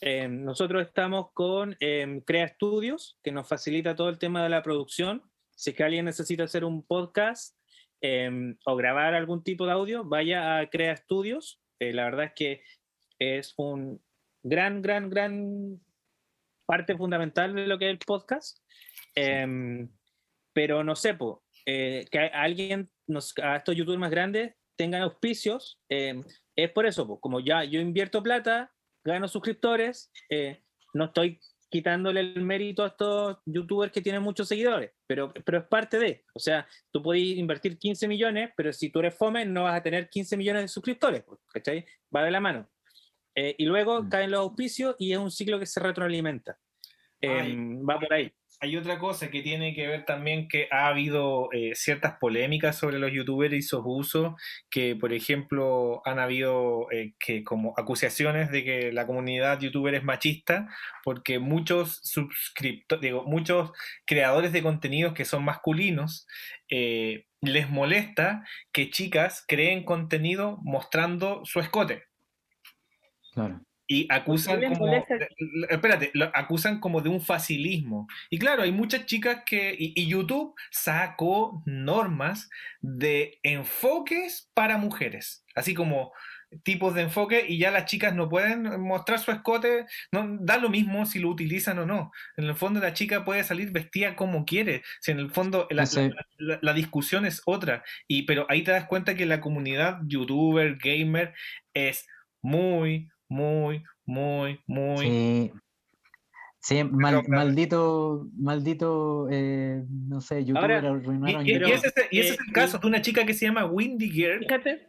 Eh, 0.00 0.28
nosotros 0.28 0.86
estamos 0.86 1.32
con 1.32 1.76
eh, 1.80 2.22
Crea 2.24 2.48
Studios, 2.48 3.18
que 3.22 3.32
nos 3.32 3.48
facilita 3.48 3.96
todo 3.96 4.08
el 4.08 4.18
tema 4.18 4.42
de 4.42 4.48
la 4.48 4.62
producción. 4.62 5.22
Si 5.56 5.70
es 5.70 5.76
que 5.76 5.82
alguien 5.82 6.04
necesita 6.04 6.44
hacer 6.44 6.64
un 6.64 6.86
podcast 6.86 7.58
eh, 8.00 8.54
o 8.64 8.76
grabar 8.76 9.14
algún 9.14 9.42
tipo 9.42 9.66
de 9.66 9.72
audio, 9.72 10.04
vaya 10.04 10.58
a 10.58 10.70
Crea 10.70 10.96
Studios. 10.96 11.60
Eh, 11.80 11.92
la 11.92 12.04
verdad 12.04 12.26
es 12.26 12.32
que 12.34 12.62
es 13.18 13.54
un 13.56 14.00
gran, 14.42 14.82
gran, 14.82 15.10
gran 15.10 15.80
parte 16.68 16.94
fundamental 16.96 17.54
de 17.54 17.66
lo 17.66 17.78
que 17.78 17.86
es 17.86 17.92
el 17.92 17.98
podcast. 17.98 18.58
Em, 19.14 19.88
pero 20.52 20.84
no 20.84 20.94
sé, 20.94 21.14
po, 21.14 21.42
eh, 21.66 22.04
que 22.10 22.18
a- 22.18 22.42
alguien, 22.42 22.90
nos, 23.06 23.32
a 23.42 23.56
estos 23.56 23.74
youtubers 23.74 23.98
más 24.00 24.10
grandes, 24.10 24.54
tengan 24.76 25.02
auspicios, 25.02 25.80
em, 25.88 26.22
es 26.56 26.70
por 26.72 26.84
eso, 26.86 27.06
po, 27.06 27.18
como 27.20 27.40
ya 27.40 27.64
yo 27.64 27.80
invierto 27.80 28.22
plata, 28.22 28.70
gano 29.04 29.28
suscriptores, 29.28 30.12
eh, 30.30 30.62
no 30.94 31.06
estoy 31.06 31.40
quitándole 31.70 32.20
el 32.20 32.42
mérito 32.42 32.84
a 32.84 32.88
estos 32.88 33.38
youtubers 33.46 33.92
que 33.92 34.00
tienen 34.02 34.22
muchos 34.22 34.48
seguidores, 34.48 34.92
pero, 35.06 35.32
pero 35.44 35.58
es 35.58 35.64
parte 35.64 35.98
de, 35.98 36.24
o 36.34 36.38
sea, 36.38 36.66
tú 36.90 37.02
puedes 37.02 37.22
invertir 37.22 37.78
15 37.78 38.06
millones, 38.08 38.50
pero 38.56 38.72
si 38.72 38.90
tú 38.90 39.00
eres 39.00 39.14
fome 39.14 39.44
no 39.44 39.64
vas 39.64 39.76
a 39.78 39.82
tener 39.82 40.08
15 40.08 40.36
millones 40.36 40.62
de 40.62 40.68
suscriptores, 40.68 41.24
¿cachai? 41.52 41.84
Va 42.14 42.24
de 42.24 42.30
la 42.30 42.40
mano. 42.40 42.68
Eh, 43.38 43.54
y 43.58 43.66
luego 43.66 44.02
Mm. 44.02 44.08
caen 44.08 44.30
los 44.32 44.40
auspicios 44.40 44.96
y 44.98 45.12
es 45.12 45.18
un 45.18 45.30
ciclo 45.30 45.58
que 45.60 45.66
se 45.66 45.80
retroalimenta. 45.80 46.58
Ay. 47.26 47.52
Em, 47.52 47.86
va 47.88 47.98
por 48.00 48.12
ahí. 48.12 48.32
Hay 48.60 48.76
otra 48.76 48.98
cosa 48.98 49.30
que 49.30 49.42
tiene 49.42 49.72
que 49.74 49.86
ver 49.86 50.04
también 50.04 50.48
que 50.48 50.66
ha 50.72 50.88
habido 50.88 51.48
eh, 51.52 51.72
ciertas 51.76 52.14
polémicas 52.18 52.76
sobre 52.76 52.98
los 52.98 53.12
youtubers 53.12 53.54
y 53.54 53.62
sus 53.62 53.82
usos, 53.84 54.34
que 54.70 54.96
por 54.96 55.12
ejemplo 55.12 56.02
han 56.04 56.18
habido 56.18 56.90
eh, 56.90 57.14
que 57.20 57.44
como 57.44 57.74
acusaciones 57.76 58.50
de 58.50 58.64
que 58.64 58.92
la 58.92 59.06
comunidad 59.06 59.60
youtuber 59.60 59.94
es 59.94 60.02
machista, 60.04 60.68
porque 61.04 61.38
muchos 61.38 62.00
suscriptores, 62.02 63.02
digo, 63.02 63.24
muchos 63.24 63.70
creadores 64.06 64.52
de 64.52 64.62
contenidos 64.62 65.14
que 65.14 65.24
son 65.24 65.44
masculinos 65.44 66.26
eh, 66.70 67.26
les 67.40 67.70
molesta 67.70 68.44
que 68.72 68.90
chicas 68.90 69.44
creen 69.46 69.84
contenido 69.84 70.58
mostrando 70.64 71.42
su 71.44 71.60
escote. 71.60 72.07
Claro. 73.46 73.60
Y 73.90 74.06
acusan 74.10 74.60
como, 74.74 74.92
espérate, 75.70 76.10
lo 76.12 76.30
acusan 76.34 76.78
como 76.78 77.00
de 77.00 77.08
un 77.08 77.22
facilismo. 77.22 78.06
Y 78.28 78.38
claro, 78.38 78.62
hay 78.62 78.70
muchas 78.70 79.06
chicas 79.06 79.44
que, 79.46 79.74
y, 79.78 79.94
y 79.96 80.06
YouTube 80.08 80.54
sacó 80.70 81.62
normas 81.64 82.50
de 82.80 83.38
enfoques 83.42 84.50
para 84.52 84.76
mujeres, 84.76 85.42
así 85.54 85.72
como 85.72 86.12
tipos 86.62 86.94
de 86.94 87.02
enfoque 87.02 87.44
y 87.46 87.58
ya 87.58 87.70
las 87.70 87.84
chicas 87.84 88.14
no 88.14 88.28
pueden 88.28 88.80
mostrar 88.80 89.18
su 89.18 89.30
escote, 89.30 89.84
no 90.12 90.38
da 90.40 90.56
lo 90.56 90.70
mismo 90.70 91.04
si 91.04 91.18
lo 91.18 91.28
utilizan 91.28 91.78
o 91.78 91.86
no. 91.86 92.10
En 92.36 92.44
el 92.44 92.54
fondo 92.54 92.80
la 92.80 92.94
chica 92.94 93.24
puede 93.24 93.44
salir 93.44 93.70
vestida 93.70 94.16
como 94.16 94.44
quiere, 94.46 94.82
si 95.00 95.10
en 95.12 95.18
el 95.18 95.30
fondo 95.30 95.66
la- 95.70 95.84
la- 96.38 96.58
la 96.62 96.72
discusión 96.72 97.26
es 97.26 97.42
otra. 97.46 97.84
Y 98.06 98.22
pero 98.22 98.46
ahí 98.48 98.62
te 98.64 98.70
das 98.70 98.86
cuenta 98.86 99.14
que 99.14 99.26
la 99.26 99.40
comunidad 99.40 99.98
youtuber, 100.06 100.76
gamer 100.76 101.34
es 101.74 102.06
muy, 102.42 103.08
muy, 103.28 103.82
muy, 104.06 104.60
muy... 104.66 104.98
Sí. 104.98 105.52
Sí, 106.60 106.82
mal- 106.84 107.22
claro. 107.24 107.28
maldito, 107.28 108.26
maldito, 108.36 109.28
eh, 109.30 109.84
no 109.88 110.20
sé, 110.20 110.44
youtuber 110.44 110.72
Ahora, 110.72 110.80
Y, 110.82 110.86
arruinaron 110.90 111.46
y- 111.46 111.50
y 111.50 111.54
YouTube. 111.54 111.72
ese, 111.72 111.86
es- 111.86 111.94
y 112.10 112.18
ese 112.18 112.28
es 112.30 112.34
eh, 112.40 112.42
el 112.48 112.52
caso 112.52 112.78
de 112.78 112.86
una 112.88 113.00
chica 113.00 113.24
que 113.24 113.32
se 113.32 113.46
llama 113.46 113.64
Windy 113.64 114.10
Girl 114.10 114.40
Fíjate, 114.40 114.88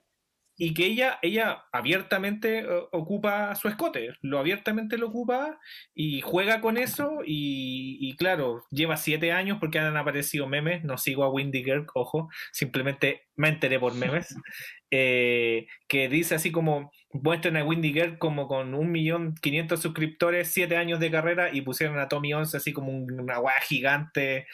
y 0.59 0.73
que 0.75 0.85
ella, 0.87 1.19
ella 1.23 1.63
abiertamente 1.71 2.59
eh, 2.59 2.67
ocupa 2.91 3.55
su 3.55 3.69
escote, 3.69 4.09
lo 4.21 4.39
abiertamente 4.39 4.97
lo 4.97 5.07
ocupa 5.07 5.57
y 5.95 6.21
juega 6.21 6.61
con 6.61 6.77
eso 6.77 7.21
y, 7.25 7.97
y 8.01 8.15
claro, 8.17 8.63
lleva 8.69 8.97
siete 8.97 9.31
años 9.31 9.57
porque 9.59 9.79
han 9.79 9.95
aparecido 9.97 10.47
memes, 10.47 10.83
no 10.83 10.97
sigo 10.97 11.23
a 11.23 11.31
Windy 11.31 11.63
Girl, 11.63 11.87
ojo, 11.95 12.29
simplemente 12.51 13.23
me 13.37 13.47
enteré 13.49 13.79
por 13.79 13.95
memes, 13.95 14.35
eh, 14.91 15.67
que 15.87 16.09
dice 16.09 16.35
así 16.35 16.51
como, 16.51 16.91
muestran 17.13 17.57
a 17.57 17.63
Windy 17.63 17.93
Girl 17.93 18.17
como 18.17 18.47
con 18.47 18.73
un 18.73 18.91
millón 18.91 19.35
quinientos 19.41 19.81
suscriptores, 19.81 20.51
siete 20.51 20.75
años 20.77 20.99
de 20.99 21.11
carrera 21.11 21.49
y 21.53 21.61
pusieron 21.61 21.99
a 21.99 22.07
Tommy 22.09 22.33
11 22.33 22.57
así 22.57 22.73
como 22.73 22.91
un- 22.91 23.19
una 23.19 23.39
weá 23.39 23.59
gigante, 23.61 24.45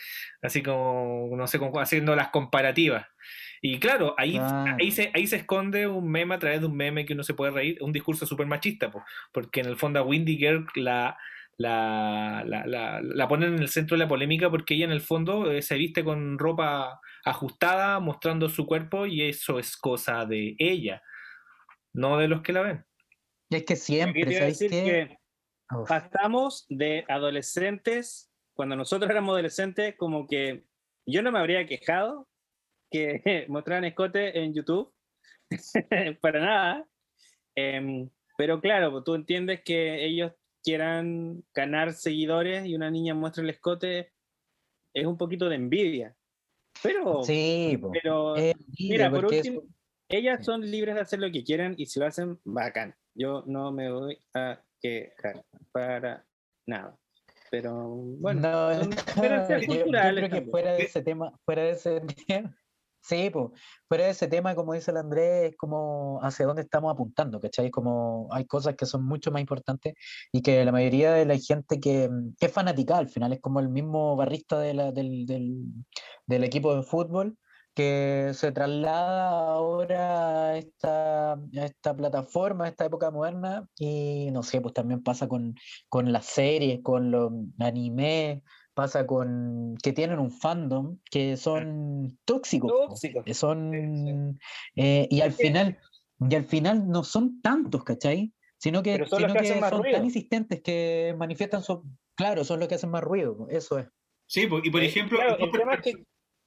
así 0.41 0.61
como, 0.61 1.29
no 1.35 1.47
sé, 1.47 1.59
como 1.59 1.79
haciendo 1.79 2.15
las 2.15 2.29
comparativas. 2.29 3.07
Y 3.67 3.79
claro, 3.79 4.13
ahí, 4.17 4.33
Claro. 4.37 4.77
ahí, 4.79 4.91
se, 4.91 5.09
ahí 5.15 5.25
se 5.25 5.37
esconde 5.37 5.87
un 5.87 6.07
meme 6.11 6.35
a 6.35 6.39
través 6.39 6.59
de 6.61 6.67
un 6.67 6.75
meme 6.75 7.03
que 7.03 7.13
uno 7.13 7.23
se 7.23 7.33
puede 7.33 7.51
reír, 7.51 7.77
un 7.81 7.91
discurso 7.91 8.25
súper 8.27 8.45
machista, 8.45 8.91
po, 8.91 9.03
porque 9.31 9.61
en 9.61 9.65
el 9.65 9.75
fondo 9.75 9.99
a 9.99 10.03
Windy 10.03 10.37
Girl 10.37 10.67
la, 10.75 11.17
la, 11.57 12.43
la, 12.45 12.65
la- 12.67 13.01
la 13.01 13.27
ponen 13.27 13.55
en 13.55 13.59
el 13.61 13.69
centro 13.69 13.97
de 13.97 14.03
la 14.03 14.07
polémica 14.07 14.51
porque 14.51 14.75
ella 14.75 14.85
en 14.85 14.91
el 14.91 15.01
fondo 15.01 15.51
eh, 15.51 15.63
se 15.63 15.75
viste 15.77 16.03
con 16.03 16.37
ropa 16.37 16.99
ajustada, 17.23 17.99
mostrando 17.99 18.49
su 18.49 18.67
cuerpo 18.67 19.07
y 19.07 19.23
eso 19.23 19.57
es 19.57 19.75
cosa 19.77 20.25
de 20.25 20.55
ella, 20.59 21.01
no 21.93 22.17
de 22.19 22.27
los 22.27 22.41
que 22.43 22.53
la 22.53 22.61
ven. 22.61 22.85
Y 23.49 23.55
es 23.55 23.63
que 23.63 23.75
siempre, 23.75 24.31
¿sabes 24.31 24.59
decir 24.59 24.69
qué? 24.69 24.83
que 25.07 25.17
pasamos 25.87 26.67
de 26.69 27.03
adolescentes, 27.07 28.31
cuando 28.53 28.75
nosotros 28.75 29.09
éramos 29.09 29.33
adolescentes, 29.33 29.95
como 29.97 30.27
que 30.27 30.65
yo 31.07 31.23
no 31.23 31.31
me 31.31 31.39
habría 31.39 31.65
quejado 31.65 32.27
que 32.91 33.45
mostraran 33.49 33.85
escote 33.85 34.39
en 34.43 34.53
YouTube, 34.53 34.93
para 36.21 36.39
nada. 36.39 36.87
Em, 37.55 38.09
pero 38.37 38.59
claro, 38.59 38.91
pues 38.91 39.03
tú 39.03 39.15
entiendes 39.15 39.61
que 39.63 40.03
ellos 40.05 40.33
quieran 40.63 41.43
ganar 41.53 41.93
seguidores 41.93 42.65
y 42.65 42.75
una 42.75 42.89
niña 42.91 43.13
muestra 43.13 43.43
el 43.43 43.49
escote, 43.49 44.11
es 44.93 45.05
un 45.05 45.17
poquito 45.17 45.47
de 45.47 45.55
envidia. 45.55 46.15
Pero, 46.83 47.23
sí, 47.23 47.77
pero 47.93 48.35
mira, 48.89 49.09
por 49.09 49.25
último, 49.47 49.63
ellas 50.09 50.43
son 50.45 50.61
libres 50.69 50.95
de 50.95 51.01
hacer 51.01 51.19
lo 51.19 51.31
que 51.31 51.43
quieran 51.43 51.75
y 51.77 51.85
si 51.85 51.99
lo 51.99 52.05
hacen, 52.05 52.39
bacán. 52.43 52.95
Yo 53.13 53.43
no 53.47 53.71
me 53.71 53.91
voy 53.91 54.17
a 54.33 54.61
quejar 54.81 55.45
para 55.71 56.25
nada. 56.67 56.97
Pero 57.49 57.87
bueno, 57.87 58.41
No, 58.41 58.75
son 58.75 58.89
yo- 59.77 59.85
yo 59.85 59.91
creo 60.15 60.29
que 60.29 60.41
fuera 60.51 60.73
de 60.73 60.83
ese 60.83 61.01
tema, 61.03 61.31
fuera 61.45 61.63
de 61.63 61.71
ese 61.71 62.01
tema, 62.27 62.57
sí, 63.07 63.29
pues, 63.31 63.51
de 63.89 64.09
ese 64.09 64.27
tema, 64.27 64.55
como 64.55 64.73
dice 64.73 64.91
el 64.91 64.97
Andrés, 64.97 65.51
es 65.51 65.57
como 65.57 66.19
hacia 66.23 66.45
dónde 66.45 66.63
estamos 66.63 66.91
apuntando, 66.93 67.39
¿cachai? 67.39 67.69
Como 67.71 68.27
hay 68.31 68.45
cosas 68.45 68.75
que 68.75 68.85
son 68.85 69.05
mucho 69.05 69.31
más 69.31 69.41
importantes 69.41 69.93
y 70.31 70.41
que 70.41 70.63
la 70.65 70.71
mayoría 70.71 71.13
de 71.13 71.25
la 71.25 71.37
gente 71.37 71.79
que, 71.79 72.09
mm, 72.09 72.35
que 72.39 72.45
es 72.47 72.51
fanática 72.51 72.97
al 72.97 73.07
final, 73.09 73.33
es 73.33 73.41
como 73.41 73.59
el 73.59 73.69
mismo 73.69 74.15
barrista 74.15 74.59
de 74.59 74.73
la- 74.73 74.91
del, 74.91 75.25
del- 75.25 75.65
del 76.25 76.43
equipo 76.43 76.75
de 76.75 76.83
fútbol 76.83 77.37
que 77.73 78.31
se 78.33 78.51
traslada 78.53 79.29
ahora 79.51 80.49
a 80.51 80.57
esta, 80.57 81.33
a 81.33 81.39
esta 81.53 81.93
plataforma, 81.95 82.65
a 82.65 82.67
esta 82.69 82.85
época 82.85 83.11
moderna, 83.11 83.67
y 83.77 84.29
no 84.31 84.43
sé, 84.43 84.61
pues 84.61 84.73
también 84.73 85.03
pasa 85.03 85.27
con, 85.27 85.55
con 85.89 86.11
las 86.13 86.25
series, 86.25 86.81
con 86.83 87.11
los 87.11 87.31
animes, 87.59 88.41
pasa 88.75 89.07
con 89.07 89.75
que 89.81 89.93
tienen 89.93 90.19
un 90.19 90.31
fandom 90.31 90.99
que 91.09 91.37
son 91.37 92.19
tóxicos, 92.25 92.99
que 93.25 93.33
son 93.33 94.39
eh, 94.75 95.07
y 95.09 95.21
al 95.21 95.33
final 95.33 95.79
y 96.19 96.35
al 96.35 96.45
final 96.45 96.87
no 96.87 97.03
son 97.03 97.41
tantos, 97.41 97.83
¿cachai? 97.83 98.33
Sino 98.57 98.83
que, 98.83 98.93
Pero 98.93 99.05
son 99.07 99.21
los 99.23 99.29
sino 99.29 99.33
que 99.33 99.39
hacen 99.39 99.59
más 99.59 99.69
son 99.71 99.81
ruido. 99.81 99.97
tan 99.97 100.05
insistentes 100.05 100.61
que 100.63 101.15
manifiestan 101.17 101.63
su 101.63 101.83
claro, 102.15 102.43
son 102.43 102.59
los 102.59 102.67
que 102.69 102.75
hacen 102.75 102.91
más 102.91 103.03
ruido, 103.03 103.47
eso 103.49 103.79
es. 103.79 103.87
Sí, 104.27 104.47
y 104.63 104.69
por 104.71 104.81
Eh, 104.81 104.85
ejemplo, 104.87 105.17
claro, 105.17 105.37
el 105.37 105.51
tema 105.51 105.75
es 105.75 105.81
que 105.81 105.93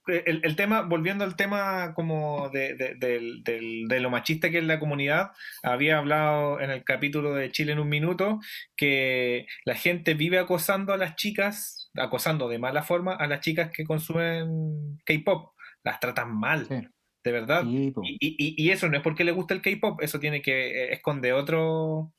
el, 0.07 0.41
el 0.43 0.57
tema, 0.57 0.83
volviendo 0.83 1.25
al 1.25 1.37
tema 1.37 1.93
como 1.95 2.49
de, 2.51 2.75
de 2.77 4.01
lo 4.01 4.11
machista 4.11 4.51
que 4.51 4.59
es 4.59 4.65
la 4.65 4.81
comunidad, 4.81 5.33
había 5.63 5.99
hablado 5.99 6.61
en 6.61 6.71
el 6.71 6.83
capítulo 6.85 7.35
de 7.35 7.51
Chile 7.53 7.73
en 7.73 7.79
un 7.79 7.89
minuto 7.91 8.41
que 8.75 9.47
la 9.67 9.75
gente 9.75 10.15
vive 10.15 10.39
acosando 10.39 10.93
a 10.95 10.97
las 10.97 11.15
chicas, 11.17 11.78
acosando 11.97 12.49
de 12.49 12.59
mala 12.59 12.83
forma 12.83 13.15
a 13.15 13.27
las 13.27 13.41
chicas 13.41 13.71
que 13.73 13.85
consumen 13.85 14.99
K-pop, 15.05 15.53
las 15.85 16.01
tratan 16.01 16.37
mal, 16.39 16.67
Sí. 16.67 16.87
de 17.25 17.33
verdad. 17.33 17.63
Sí, 17.65 17.91
po. 17.91 18.03
Y, 18.05 18.17
y- 18.21 18.55
y 18.63 18.71
eso 18.71 18.89
no 18.89 18.97
es 18.97 19.03
porque 19.03 19.25
le 19.25 19.33
gusta 19.33 19.55
el 19.55 19.63
K-pop, 19.63 20.01
eso 20.03 20.19
tiene 20.21 20.43
que 20.43 20.85
eh, 20.85 20.93
esconde 20.93 21.33
otro, 21.33 22.13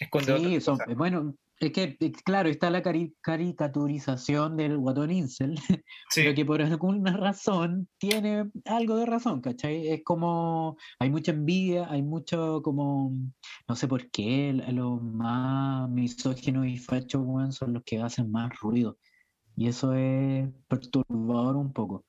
esconde 0.00 0.38
Sí, 0.38 0.60
son- 0.60 0.78
cosa. 0.78 0.94
bueno, 0.94 1.34
es 1.60 1.70
que 1.72 1.96
eh, 2.00 2.12
claro, 2.24 2.48
está 2.48 2.68
la 2.70 2.82
cari- 2.82 3.14
caricaturización 3.20 4.56
del 4.56 4.76
guatón 4.78 5.10
incel, 5.12 5.54
Sí. 6.10 6.22
pero 6.22 6.34
que 6.34 6.44
por 6.44 6.60
alguna 6.62 7.16
razón 7.16 7.88
tiene 7.98 8.50
algo 8.64 8.96
de 8.96 9.06
razón, 9.06 9.40
¿cachai? 9.40 9.88
Es 9.88 10.02
como, 10.04 10.76
hay 10.98 11.10
mucha 11.10 11.32
envidia, 11.32 11.86
hay 11.90 12.02
mucho 12.02 12.60
como, 12.62 13.12
no 13.68 13.76
sé 13.76 13.86
por 13.88 14.10
qué, 14.10 14.52
los 14.72 15.02
más 15.02 15.88
misóginos 15.90 16.66
y 16.66 16.76
fachos, 16.78 17.24
son 17.56 17.72
los 17.74 17.82
que 17.84 18.00
hacen 18.02 18.30
más 18.30 18.50
ruido. 18.60 18.98
Y 19.56 19.68
eso 19.68 19.94
es 19.94 20.48
perturbador 20.68 21.56
un 21.56 21.72
poco. 21.72 22.04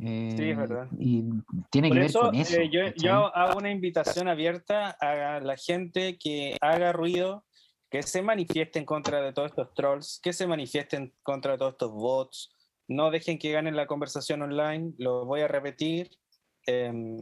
Sí, 0.00 0.06
Eh, 0.06 0.50
es 0.52 0.56
verdad. 0.56 0.88
Y 0.98 1.24
tiene 1.70 1.88
Por 1.88 1.96
que 1.96 2.00
ver 2.00 2.10
eso, 2.10 2.20
con 2.22 2.34
eso. 2.34 2.60
eh, 2.60 2.70
yo, 2.72 2.80
yo 2.96 3.36
hago 3.36 3.58
una 3.58 3.70
invitación 3.70 4.28
abierta 4.28 4.96
a 5.00 5.40
la 5.40 5.56
gente 5.56 6.16
que 6.18 6.56
haga 6.60 6.92
ruido, 6.92 7.44
que 7.90 8.02
se 8.02 8.22
manifieste 8.22 8.78
en 8.78 8.86
contra 8.86 9.20
de 9.20 9.32
todos 9.32 9.50
estos 9.50 9.74
trolls, 9.74 10.20
que 10.22 10.32
se 10.32 10.46
manifieste 10.46 10.96
en 10.96 11.12
contra 11.22 11.52
de 11.52 11.58
todos 11.58 11.72
estos 11.72 11.92
bots. 11.92 12.56
No 12.88 13.10
dejen 13.10 13.38
que 13.38 13.52
ganen 13.52 13.76
la 13.76 13.86
conversación 13.86 14.42
online, 14.42 14.94
lo 14.98 15.26
voy 15.26 15.40
a 15.42 15.48
repetir. 15.48 16.10
em, 16.66 17.16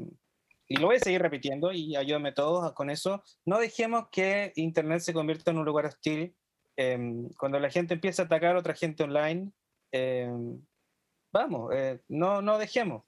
y 0.71 0.77
lo 0.77 0.89
voy 0.89 0.97
a 0.97 1.01
seguir 1.01 1.23
repitiendo 1.23 1.73
y 1.73 1.97
ayúdame 1.97 2.33
todos 2.33 2.73
con 2.75 2.91
eso. 2.91 3.23
No 3.47 3.59
dejemos 3.59 4.09
que 4.13 4.53
Internet 4.57 5.01
se 5.01 5.15
convierta 5.15 5.51
en 5.51 5.59
un 5.59 5.65
lugar 5.65 5.87
hostil. 5.87 6.35
em, 6.77 7.29
cuando 7.39 7.59
la 7.59 7.71
gente 7.71 7.95
empieza 7.95 8.23
a 8.23 8.27
atacar 8.27 8.55
a 8.55 8.61
otra 8.61 8.75
gente 8.75 9.03
online, 9.03 9.51
em, 9.93 10.61
vamos, 11.33 11.71
eh, 11.75 12.01
no, 12.09 12.43
no 12.43 12.59
dejemos. 12.59 13.05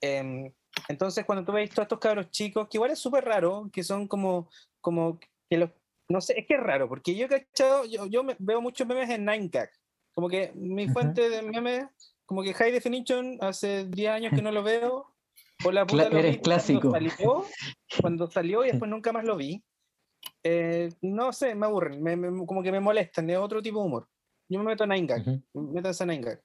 Em, 0.00 0.52
entonces, 0.88 1.24
cuando 1.24 1.44
tú 1.44 1.52
ves 1.52 1.70
todos 1.70 1.84
estos 1.84 1.98
cabros 1.98 2.30
chicos, 2.30 2.68
que 2.68 2.76
igual 2.78 2.90
es 2.90 2.98
súper 2.98 3.24
raro, 3.24 3.68
que 3.72 3.82
son 3.82 4.06
como, 4.08 4.48
como 4.80 5.18
que 5.48 5.58
los, 5.58 5.70
no 6.08 6.20
sé, 6.20 6.38
es 6.38 6.46
que 6.46 6.54
es 6.54 6.60
raro, 6.60 6.88
porque 6.88 7.14
yo 7.14 7.26
he 7.26 7.28
cachado, 7.28 7.84
yo, 7.84 8.06
yo 8.06 8.22
me- 8.24 8.36
veo 8.38 8.60
muchos 8.60 8.86
memes 8.86 9.10
en 9.10 9.24
9gag, 9.26 9.68
como 10.14 10.28
que 10.28 10.52
mi 10.54 10.88
fuente 10.88 11.28
de 11.28 11.42
memes, 11.42 11.86
como 12.26 12.42
que 12.42 12.54
High 12.54 12.72
Definition, 12.72 13.38
hace 13.40 13.84
10 13.86 14.10
años 14.10 14.32
que 14.34 14.42
no 14.42 14.50
lo 14.52 14.62
veo, 14.62 15.06
o 15.64 15.70
la 15.72 15.86
puta 15.86 16.08
Cla- 16.10 16.18
eres 16.18 16.38
clásico. 16.38 16.90
Cuando 16.90 17.10
salió, 17.10 17.44
cuando 18.02 18.30
salió 18.30 18.64
y 18.64 18.68
después 18.70 18.90
nunca 18.90 19.12
más 19.12 19.24
lo 19.24 19.36
vi. 19.36 19.62
Eh, 20.42 20.90
no 21.02 21.32
sé, 21.32 21.54
me 21.54 21.66
aburren, 21.66 22.02
me- 22.02 22.16
me- 22.16 22.46
como 22.46 22.62
que 22.62 22.72
me 22.72 22.80
molestan, 22.80 23.28
es 23.30 23.36
otro 23.38 23.62
tipo 23.62 23.80
de 23.80 23.86
humor. 23.86 24.08
Yo 24.48 24.58
me 24.58 24.64
meto 24.66 24.84
a 24.84 24.86
9gag, 24.86 25.42
Ujú. 25.54 25.72
métanse 25.72 26.02
a 26.04 26.06
9gag. 26.06 26.40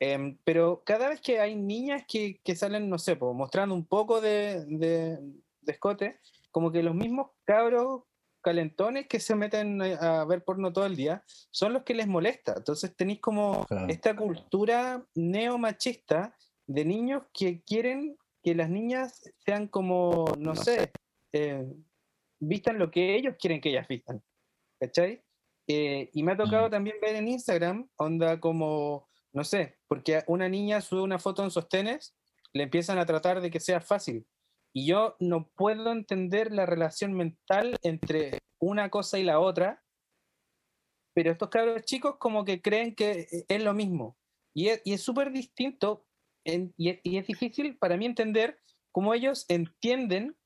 Em, 0.00 0.38
pero 0.44 0.82
cada 0.84 1.08
vez 1.08 1.20
que 1.20 1.40
hay 1.40 1.54
niñas 1.56 2.04
que, 2.06 2.40
que 2.42 2.56
salen, 2.56 2.88
no 2.88 2.98
sé, 2.98 3.16
po, 3.16 3.32
mostrando 3.32 3.74
un 3.74 3.86
poco 3.86 4.20
de, 4.20 4.64
de, 4.66 5.18
de 5.60 5.72
escote, 5.72 6.20
como 6.50 6.70
que 6.72 6.82
los 6.82 6.94
mismos 6.94 7.30
cabros 7.44 8.02
calentones 8.42 9.06
que 9.08 9.20
se 9.20 9.34
meten 9.34 9.80
a, 9.80 10.20
a 10.20 10.24
ver 10.26 10.44
porno 10.44 10.72
todo 10.72 10.84
el 10.84 10.96
día 10.96 11.24
son 11.50 11.72
los 11.72 11.82
que 11.84 11.94
les 11.94 12.06
molesta. 12.06 12.54
Entonces 12.56 12.94
tenéis 12.94 13.20
como 13.20 13.64
Claro. 13.66 13.86
esta 13.88 14.14
cultura 14.14 15.02
neomachista 15.14 16.36
de 16.66 16.84
niños 16.84 17.22
que 17.32 17.62
quieren 17.62 18.16
que 18.42 18.54
las 18.54 18.68
niñas 18.68 19.22
sean 19.38 19.68
como, 19.68 20.26
no 20.38 20.54
sé, 20.54 20.92
eh, 21.32 21.64
vistan 22.38 22.78
lo 22.78 22.90
que 22.90 23.14
ellos 23.16 23.36
quieren 23.38 23.60
que 23.60 23.70
ellas 23.70 23.88
vistan. 23.88 24.22
¿Cachai? 24.78 25.22
Eh, 25.66 26.10
y 26.12 26.22
me 26.22 26.32
ha 26.32 26.36
tocado 26.36 26.68
Mm. 26.68 26.70
también 26.70 26.96
ver 27.00 27.16
en 27.16 27.28
Instagram, 27.28 27.88
onda 27.96 28.38
como, 28.38 29.08
no 29.34 29.42
sé, 29.42 29.78
porque 29.88 30.22
una 30.28 30.48
niña 30.48 30.80
sube 30.80 31.02
una 31.02 31.18
foto 31.18 31.42
en 31.42 31.50
sostenes, 31.50 32.16
le 32.52 32.62
empiezan 32.62 32.98
a 32.98 33.06
tratar 33.06 33.40
de 33.40 33.50
que 33.50 33.58
sea 33.58 33.80
fácil. 33.80 34.26
Y 34.72 34.86
yo 34.86 35.16
no 35.18 35.50
puedo 35.56 35.90
entender 35.90 36.52
la 36.52 36.66
relación 36.66 37.12
mental 37.12 37.76
entre 37.82 38.38
una 38.60 38.90
cosa 38.90 39.18
y 39.18 39.24
la 39.24 39.40
otra, 39.40 39.82
pero 41.14 41.32
estos 41.32 41.48
cabros 41.48 41.82
chicos 41.82 42.16
como 42.18 42.44
que 42.44 42.62
creen 42.62 42.94
que 42.94 43.26
eh, 43.30 43.44
es 43.48 43.62
lo 43.62 43.74
mismo. 43.74 44.16
Y 44.54 44.68
es, 44.68 45.02
súper 45.02 45.32
distinto 45.32 46.06
y, 46.44 46.90
es, 46.90 47.00
y 47.02 47.16
es 47.16 47.26
difícil 47.26 47.76
para 47.76 47.96
mí 47.96 48.06
entender 48.06 48.60
cómo 48.92 49.14
ellos 49.14 49.46
entienden 49.48 50.36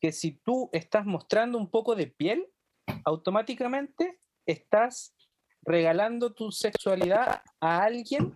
que 0.00 0.12
si 0.12 0.32
tú 0.32 0.70
estás 0.72 1.04
mostrando 1.04 1.58
un 1.58 1.70
poco 1.70 1.94
de 1.94 2.06
piel, 2.06 2.46
automáticamente 3.04 4.18
estás 4.46 5.14
regalando 5.64 6.32
tu 6.32 6.50
sexualidad 6.52 7.42
a 7.60 7.82
alguien. 7.84 8.32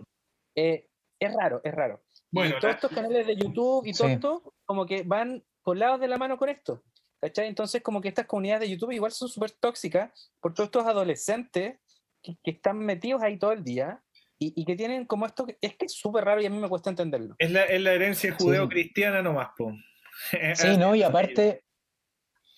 eh, 0.57 0.87
es 1.21 1.33
raro, 1.35 1.61
es 1.65 1.73
raro. 1.75 2.03
Bueno, 2.33 2.57
y 2.57 2.61
todos 2.61 2.75
estos 2.75 2.91
canales 2.93 3.27
de 3.27 3.37
YouTube 3.37 3.87
y 3.87 3.93
todo 3.93 4.07
Sí. 4.09 4.15
esto, 4.15 4.55
como 4.65 4.87
que 4.87 5.03
van 5.03 5.45
colados 5.63 6.01
de 6.01 6.09
la 6.09 6.17
mano 6.17 6.37
con 6.37 6.49
esto. 6.49 6.83
¿Cachai? 7.21 7.49
Entonces, 7.49 7.83
como 7.83 8.01
que 8.01 8.09
estas 8.09 8.27
comunidades 8.27 8.61
de 8.69 8.71
YouTube 8.75 8.93
igual 8.93 9.11
son 9.13 9.29
súper 9.29 9.51
tóxicas 9.53 10.31
por 10.41 10.55
todos 10.55 10.69
estos 10.69 10.87
adolescentes 10.87 11.79
que, 12.23 12.37
que 12.43 12.51
están 12.53 12.79
metidos 12.79 13.23
ahí 13.23 13.39
todo 13.39 13.51
el 13.53 13.65
día 13.65 14.03
y, 14.39 14.53
y 14.61 14.65
que 14.65 14.77
tienen 14.77 15.05
como 15.07 15.27
esto. 15.27 15.45
que- 15.47 15.59
Es 15.61 15.77
que 15.77 15.87
es 15.87 15.93
súper 15.95 16.25
raro 16.25 16.41
y 16.41 16.47
a 16.47 16.51
mí 16.51 16.59
me 16.59 16.69
cuesta 16.69 16.91
entenderlo. 16.91 17.35
Es 17.39 17.51
la, 17.51 17.65
es 17.65 17.81
la 17.81 17.93
herencia 17.93 18.33
judeo-cristiana 18.39 19.23
nomás, 19.23 19.49
po. 19.57 19.73
Sí, 20.55 20.77
¿no? 20.77 20.95
Y 20.95 21.03
aparte, 21.03 21.65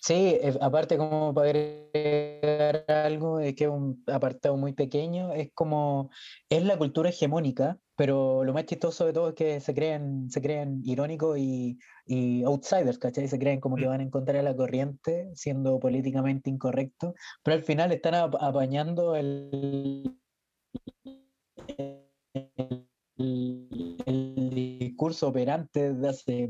sí, 0.01 0.37
eh, 0.41 0.57
aparte 0.61 0.97
como 0.97 1.33
para 1.33 1.49
agregar 1.49 2.85
algo, 2.89 3.39
es 3.39 3.55
que 3.55 3.67
un 3.67 4.03
apartado 4.07 4.57
muy 4.57 4.73
pequeño, 4.73 5.33
es 5.33 5.51
como, 5.53 6.09
es 6.49 6.63
la 6.65 6.77
cultura 6.77 7.09
hegemónica, 7.09 7.79
pero 7.95 8.43
lo 8.43 8.53
más 8.53 8.65
chistoso 8.65 9.05
de 9.05 9.13
todo 9.13 9.29
es 9.29 9.35
que 9.35 9.59
se 9.61 9.73
creen, 9.73 10.29
se 10.31 10.41
creen 10.41 10.81
irónicos 10.85 11.37
y, 11.37 11.77
y 12.05 12.43
outsiders, 12.43 12.97
¿cachai? 12.97 13.27
Se 13.27 13.37
creen 13.39 13.59
como 13.59 13.75
que 13.77 13.85
Mm. 13.85 13.89
van 13.89 14.01
en 14.01 14.09
contra 14.09 14.37
de 14.37 14.43
la 14.43 14.55
corriente, 14.55 15.29
siendo 15.35 15.79
políticamente 15.79 16.49
incorrectos, 16.49 17.13
pero 17.43 17.55
al 17.57 17.63
final 17.63 17.91
están 17.91 18.15
ap- 18.15 18.35
apañando 18.41 19.15
el, 19.15 20.17
el, 21.77 22.87
el 24.05 24.49
discurso 24.79 25.27
operante 25.27 25.93
de 25.93 26.09
hace 26.09 26.49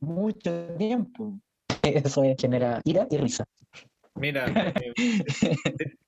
mucho 0.00 0.50
tiempo. 0.76 1.40
Eso 2.04 2.24
es, 2.24 2.36
genera 2.38 2.80
ira 2.84 3.06
y 3.10 3.16
risa. 3.16 3.44
Mira, 4.14 4.46
eh, 4.82 4.92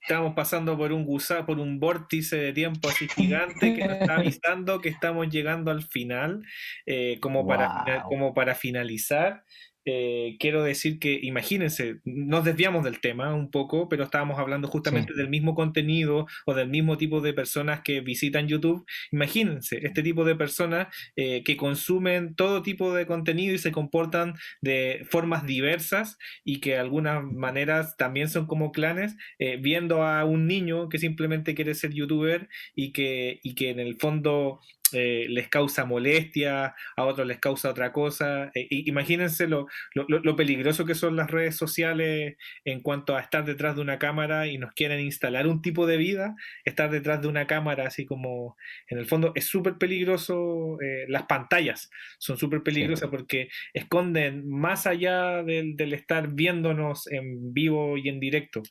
estamos 0.01 0.33
pasando 0.35 0.77
por 0.77 0.91
un 0.91 1.05
gusa, 1.05 1.45
por 1.45 1.59
un 1.59 1.79
vórtice 1.79 2.37
de 2.37 2.53
tiempo 2.53 2.89
así 2.89 3.07
gigante 3.07 3.73
que 3.73 3.87
nos 3.87 4.01
está 4.01 4.15
avisando 4.17 4.81
que 4.81 4.89
estamos 4.89 5.29
llegando 5.29 5.71
al 5.71 5.83
final. 5.83 6.43
Eh, 6.85 7.19
como, 7.21 7.47
para, 7.47 8.03
como 8.03 8.33
para 8.33 8.55
finalizar, 8.55 9.43
eh, 9.85 10.37
quiero 10.39 10.63
decir 10.63 10.99
que, 10.99 11.19
imagínense, 11.21 11.99
nos 12.05 12.45
desviamos 12.45 12.83
del 12.83 12.99
tema 12.99 13.33
un 13.33 13.49
poco, 13.49 13.89
pero 13.89 14.03
estábamos 14.03 14.39
hablando 14.39 14.67
justamente 14.67 15.13
del 15.13 15.29
mismo 15.29 15.55
contenido 15.55 16.27
o 16.45 16.53
del 16.53 16.69
mismo 16.69 16.97
tipo 16.97 17.21
de 17.21 17.33
personas 17.33 17.81
que 17.81 18.01
visitan 18.01 18.47
YouTube. 18.47 18.85
Imagínense, 19.11 19.79
este 19.85 20.03
tipo 20.03 20.23
de 20.25 20.35
personas 20.35 20.87
eh, 21.15 21.43
que 21.43 21.57
consumen 21.57 22.35
todo 22.35 22.61
tipo 22.61 22.93
de 22.93 23.05
contenido 23.05 23.55
y 23.55 23.57
se 23.57 23.71
comportan 23.71 24.35
de 24.61 25.05
formas 25.09 25.45
diversas 25.45 26.17
y 26.43 26.59
que 26.59 26.71
de 26.71 26.79
algunas 26.79 27.23
maneras 27.23 27.97
también 27.97 28.29
son 28.29 28.45
como 28.47 28.71
clanes, 28.71 29.15
eh, 29.39 29.57
viendo 29.57 30.03
a 30.03 30.25
un 30.25 30.47
niño 30.47 30.89
que 30.89 30.99
simplemente 30.99 31.55
quiere 31.55 31.73
ser 31.73 31.93
youtuber 31.93 32.49
y 32.75 32.91
que, 32.91 33.39
y 33.43 33.55
que 33.55 33.69
en 33.69 33.79
el 33.79 33.95
fondo 33.99 34.59
eh, 34.93 35.25
les 35.29 35.47
causa 35.49 35.85
molestia, 35.85 36.75
a 36.95 37.05
otros 37.05 37.27
les 37.27 37.39
causa 37.39 37.69
otra 37.69 37.91
cosa. 37.91 38.51
Eh, 38.55 38.67
imagínense 38.69 39.47
lo, 39.47 39.67
lo, 39.95 40.05
lo- 40.07 40.19
lo 40.19 40.35
peligroso 40.35 40.85
que 40.85 40.95
son 40.95 41.15
las 41.15 41.29
redes 41.31 41.55
sociales 41.55 42.35
en 42.65 42.81
cuanto 42.81 43.15
a 43.15 43.21
estar 43.21 43.45
detrás 43.45 43.75
de 43.75 43.81
una 43.81 43.99
cámara 43.99 44.47
y 44.47 44.57
nos 44.57 44.73
quieren 44.73 44.99
instalar 44.99 45.47
un 45.47 45.61
tipo 45.61 45.85
de 45.87 45.97
vida, 45.97 46.35
estar 46.65 46.89
detrás 46.91 47.21
de 47.21 47.27
una 47.27 47.47
cámara 47.47 47.85
así 47.87 48.05
como 48.05 48.55
en 48.87 48.97
el 48.97 49.05
fondo 49.05 49.31
es 49.35 49.45
súper 49.45 49.77
peligroso, 49.77 50.77
eh, 50.81 51.05
las 51.07 51.23
pantallas 51.23 51.89
son 52.19 52.37
súper 52.37 52.63
peligrosas 52.63 53.09
porque 53.09 53.49
esconden 53.73 54.47
más 54.49 54.87
allá 54.87 55.43
del, 55.43 55.75
del 55.75 55.93
estar 55.93 56.29
viéndonos 56.33 57.07
en 57.11 57.53
vivo 57.53 57.97
y 57.97 58.09
en 58.09 58.19
directo. 58.19 58.61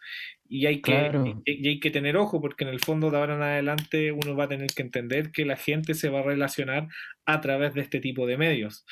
Y 0.53 0.66
hay, 0.66 0.82
que, 0.82 0.90
Claro. 0.90 1.24
y, 1.44 1.64
y 1.64 1.68
hay 1.68 1.78
que 1.80 1.92
tener 1.92 2.16
ojo 2.16 2.40
porque 2.40 2.64
en 2.64 2.70
el 2.70 2.80
fondo 2.80 3.09
de 3.11 3.16
ahora 3.18 3.36
en 3.36 3.42
adelante 3.42 4.11
uno 4.11 4.34
va 4.34 4.44
a 4.44 4.48
tener 4.48 4.66
que 4.74 4.82
entender 4.82 5.30
que 5.30 5.44
la 5.44 5.57
gente 5.57 5.94
se 5.94 6.09
va 6.09 6.18
a 6.20 6.22
relacionar 6.24 6.88
a 7.24 7.40
través 7.40 7.72
de 7.74 7.82
este 7.82 8.01
tipo 8.01 8.26
de 8.26 8.36
medios. 8.36 8.84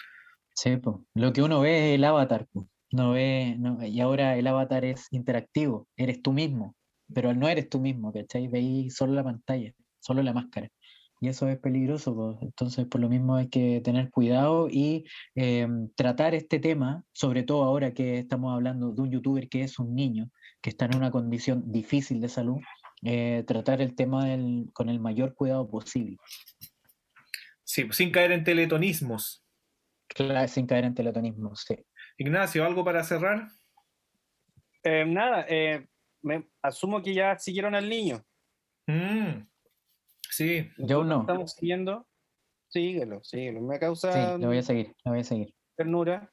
Sí, 0.55 0.77
po. 0.77 1.05
Lo 1.15 1.33
que 1.33 1.43
uno 1.43 1.61
ve 1.61 1.91
es 1.91 1.95
el 1.97 2.05
avatar, 2.05 2.47
po. 2.53 2.69
No 2.93 3.11
ve, 3.11 3.57
no- 3.59 3.85
y 3.85 4.01
ahora 4.01 4.37
el 4.39 4.47
avatar 4.47 4.85
es 4.85 5.09
interactivo, 5.11 5.89
eres 5.97 6.23
tú 6.23 6.33
mismo, 6.33 6.77
pero 7.13 7.35
no 7.35 7.49
eres 7.49 7.69
tú 7.69 7.81
mismo, 7.81 8.13
¿cachai? 8.13 8.47
Veis 8.47 8.95
solo 8.95 9.13
la 9.15 9.25
pantalla, 9.25 9.73
solo 10.01 10.23
la 10.23 10.33
máscara. 10.33 10.69
Y 11.21 11.27
eso 11.27 11.49
es 11.49 11.59
peligroso, 11.59 12.15
po. 12.15 12.39
Entonces 12.41 12.87
por 12.87 13.01
lo 13.01 13.09
mismo 13.09 13.35
hay 13.35 13.49
que 13.49 13.81
tener 13.83 14.11
cuidado 14.11 14.69
y 14.71 15.05
em, 15.35 15.91
tratar 15.97 16.37
este 16.37 16.61
tema, 16.61 17.03
sobre 17.13 17.43
todo 17.43 17.65
ahora 17.65 17.93
que 17.93 18.19
estamos 18.19 18.55
hablando 18.55 18.93
de 18.93 19.03
un 19.03 19.11
youtuber 19.11 19.49
que 19.49 19.63
es 19.65 19.81
un 19.81 19.97
niño, 19.97 20.31
que 20.61 20.71
está 20.71 20.87
en 20.87 20.97
una 20.97 21.11
condición 21.11 21.71
difícil 21.71 22.21
de 22.21 22.29
salud, 22.29 22.59
eh, 23.03 23.45
tratar 23.47 23.81
el 23.81 23.95
tema 23.95 24.27
del- 24.27 24.71
con 24.73 24.89
el 24.89 25.01
mayor 25.01 25.35
cuidado 25.35 25.69
posible, 25.71 26.17
Sí, 27.65 27.87
sin 27.93 28.11
caer 28.11 28.33
en 28.33 28.45
teletonismos. 28.45 29.45
Cla- 30.09 30.49
sin 30.49 30.67
caer 30.67 30.85
en 30.87 30.95
teletonismo, 30.95 31.55
sí. 31.55 31.77
Ignacio, 32.17 32.65
¿algo 32.65 32.83
para 32.85 33.05
cerrar? 33.05 33.49
Eh, 34.83 35.05
nada, 35.07 35.45
eh, 35.49 35.87
me 36.23 36.49
asumo 36.63 37.03
que 37.03 37.13
ya 37.13 37.39
siguieron 37.39 37.75
al 37.75 37.89
niño. 37.89 38.25
Mm, 38.87 39.47
sí, 40.31 40.71
Yo 40.79 41.05
no. 41.05 41.21
Estamos 41.21 41.53
siguiendo. 41.53 42.07
Síguelo, 42.69 43.23
síguelo. 43.23 43.61
Me 43.61 43.75
Sí, 43.77 43.81
causa 43.81 44.39
lo 44.39 44.47
voy 44.49 44.59
a 44.59 44.63
seguir, 44.63 44.95
lo 45.05 45.13
voy 45.13 45.21
a 45.21 45.25
seguir. 45.25 45.55
ternura. 45.77 46.33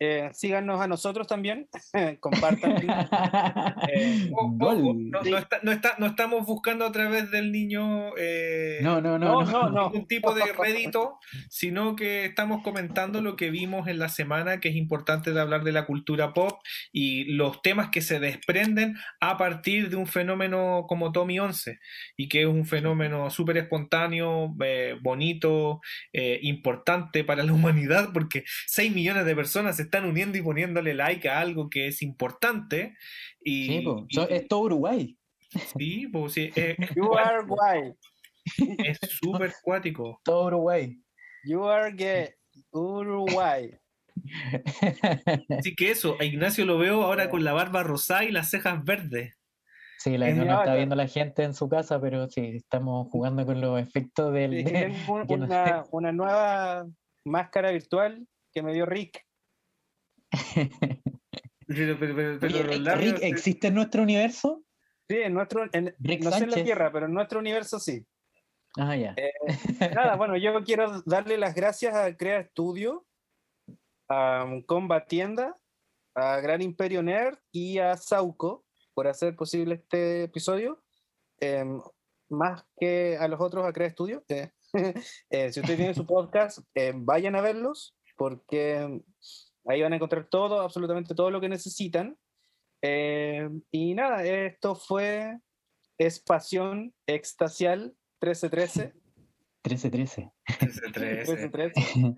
Eh, 0.00 0.30
síganos 0.32 0.80
a 0.80 0.86
nosotros 0.86 1.26
también. 1.26 1.68
Compartan. 2.20 2.76
Eh, 3.90 4.30
no, 4.30 4.74
no 5.22 5.38
está- 5.38 5.60
no 5.62 5.72
está- 5.72 5.94
no 5.98 6.06
estamos 6.06 6.46
buscando 6.46 6.84
a 6.84 6.92
través 6.92 7.30
del 7.30 7.52
niño 7.52 8.12
eh, 8.18 8.78
No, 8.82 9.00
no, 9.00 9.18
no, 9.18 9.42
No, 9.42 9.42
no. 9.44 9.50
no, 9.50 9.70
no. 9.70 9.90
ningún 9.90 10.06
tipo 10.08 10.34
de 10.34 10.42
rédito, 10.58 11.18
sino 11.48 11.96
que 11.96 12.24
estamos 12.26 12.62
comentando 12.62 13.20
lo 13.22 13.36
que 13.36 13.50
vimos 13.50 13.88
en 13.88 13.98
la 13.98 14.08
semana, 14.08 14.60
que 14.60 14.68
es 14.68 14.76
importante 14.76 15.32
de 15.32 15.40
hablar 15.40 15.64
de 15.64 15.72
la 15.72 15.86
cultura 15.86 16.32
pop 16.34 16.60
y 16.92 17.24
los 17.32 17.62
temas 17.62 17.88
que 17.90 18.00
se 18.02 18.20
desprenden 18.20 18.96
a 19.20 19.36
partir 19.38 19.88
de 19.90 19.96
un 19.96 20.06
fenómeno 20.06 20.84
como 20.88 21.12
Tommy 21.12 21.38
11, 21.38 21.78
y 22.16 22.28
que 22.28 22.42
es 22.42 22.46
un 22.46 22.66
fenómeno 22.66 23.30
súper 23.30 23.56
espontáneo, 23.58 24.54
eh, 24.64 24.96
bonito, 25.00 25.80
eh, 26.12 26.38
importante 26.42 27.24
para 27.24 27.42
la 27.42 27.52
humanidad, 27.52 28.10
porque 28.12 28.44
6 28.66 28.92
millones 28.94 29.24
de 29.24 29.34
personas 29.36 29.76
se 29.76 29.87
están 29.88 30.04
uniendo 30.06 30.38
y 30.38 30.42
poniéndole 30.42 30.94
like 30.94 31.28
a 31.28 31.40
algo 31.40 31.68
que 31.68 31.88
es 31.88 32.02
importante. 32.02 32.96
Y, 33.40 33.66
Sí, 33.66 33.80
po. 33.80 34.06
y- 34.08 34.14
So- 34.14 34.28
es 34.28 34.46
todo 34.48 34.60
Uruguay. 34.60 35.16
sí, 35.76 36.08
pues, 36.08 36.32
sí, 36.34 36.50
es 36.56 36.76
you 36.94 37.12
are 37.16 37.44
white. 37.46 37.96
es 38.88 38.98
súper 39.10 39.52
cuático. 39.62 40.20
Todo 40.24 40.46
Uruguay. 40.46 40.96
You 41.44 41.64
are 41.66 41.92
gay. 41.94 42.28
Uruguay. 42.72 43.70
Así 45.58 45.74
que 45.74 45.90
eso, 45.90 46.16
a 46.20 46.24
Ignacio 46.24 46.64
lo 46.66 46.78
veo 46.78 47.02
ahora 47.02 47.30
con 47.30 47.44
la 47.44 47.52
barba 47.52 47.82
rosada 47.82 48.24
y 48.24 48.32
las 48.32 48.50
cejas 48.50 48.84
verdes. 48.84 49.34
Sí, 49.98 50.16
la, 50.16 50.30
no, 50.30 50.44
no 50.44 50.58
está 50.60 50.74
viendo 50.76 50.94
la 50.94 51.08
gente 51.08 51.42
en 51.42 51.54
su 51.54 51.68
casa, 51.68 52.00
pero 52.00 52.28
sí, 52.28 52.52
estamos 52.56 53.08
jugando 53.10 53.44
con 53.44 53.60
los 53.60 53.80
efectos 53.80 54.32
del. 54.32 54.64
Sí, 54.66 54.72
tengo 55.28 55.86
una 55.90 56.12
nueva 56.12 56.86
máscara 57.24 57.70
virtual 57.72 58.26
que 58.52 58.62
me 58.62 58.72
dio 58.72 58.86
Rick. 58.86 59.24
Pero, 61.66 61.98
pero- 61.98 62.14
pero- 62.40 62.54
Oye, 62.70 62.78
labios- 62.78 63.20
Rick, 63.20 63.22
¿existe 63.22 63.68
en 63.68 63.74
nuestro 63.74 64.02
universo? 64.02 64.62
Sí, 65.08 65.16
en 65.16 65.34
nuestro, 65.34 65.66
en- 65.72 65.94
Rick 65.98 66.22
no 66.24 66.30
sé 66.30 66.44
en 66.44 66.50
la. 66.50 66.62
Tierra, 66.64 66.92
pero 66.92 67.06
en 67.06 67.14
nuestro 67.14 67.38
universo 67.40 67.78
sí. 67.78 68.06
Ah, 68.76 68.96
ya. 68.96 69.14
Eh, 69.16 69.32
Nada, 69.94 70.16
bueno, 70.16 70.36
yo 70.36 70.62
quiero 70.64 71.02
darle 71.02 71.36
las 71.38 71.54
gracias 71.54 71.94
a 71.94 72.16
Crea 72.16 72.44
Studio, 72.44 73.06
a 74.08 74.46
Combatienda, 74.66 75.56
a 76.14 76.40
Gran 76.40 76.62
Imperio 76.62 77.02
Nerd 77.02 77.38
y 77.52 77.78
a 77.78 77.96
Sauco 77.96 78.64
por 78.94 79.06
hacer 79.06 79.36
posible 79.36 79.76
este 79.76 80.24
episodio. 80.24 80.82
Em, 81.40 81.80
más 82.30 82.64
que 82.78 83.16
a 83.18 83.28
los 83.28 83.40
otros 83.40 83.64
a 83.66 83.72
Crea 83.72 83.90
Studio. 83.90 84.24
eh, 84.28 84.50
eh, 85.30 85.52
si 85.52 85.60
ustedes 85.60 85.76
tienen 85.78 85.94
su 85.94 86.06
podcast, 86.06 86.58
eh, 86.74 86.92
vayan 86.94 87.36
a 87.36 87.40
verlos 87.40 87.94
porque 88.16 89.00
ahí 89.68 89.82
van 89.82 89.92
a 89.92 89.96
encontrar 89.96 90.26
todo, 90.26 90.60
absolutamente 90.60 91.14
todo 91.14 91.30
lo 91.30 91.40
que 91.40 91.48
necesitan. 91.48 92.16
Eh, 92.82 93.48
y 93.70 93.94
nada, 93.94 94.24
esto 94.24 94.74
fue 94.74 95.38
Espación 95.98 96.94
Extasial 97.06 97.94
1313. 98.20 98.94
13-13. 99.64 100.32
13. 100.92 101.26
1313. 101.26 102.14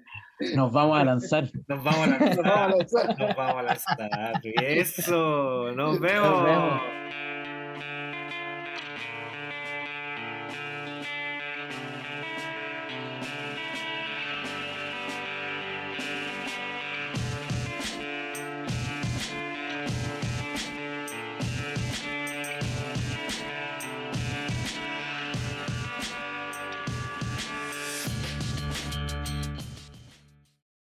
Nos 0.55 0.73
vamos 0.73 0.99
a 0.99 1.05
lanzar. 1.05 1.51
Nos 1.69 1.85
vamos 1.85 2.01
a 2.01 2.19
Nos 2.19 2.37
vamos 2.37 2.49
a 2.49 2.69
lanzar. 2.69 3.07
lanzar. 3.07 3.19
Nos 3.19 3.37
vamos 3.37 3.57
a 3.57 3.63
lanzar. 3.63 4.41
Eso. 4.63 5.73
Nos 5.73 6.01
vemos. 6.01 6.45
vemos. 6.45 6.81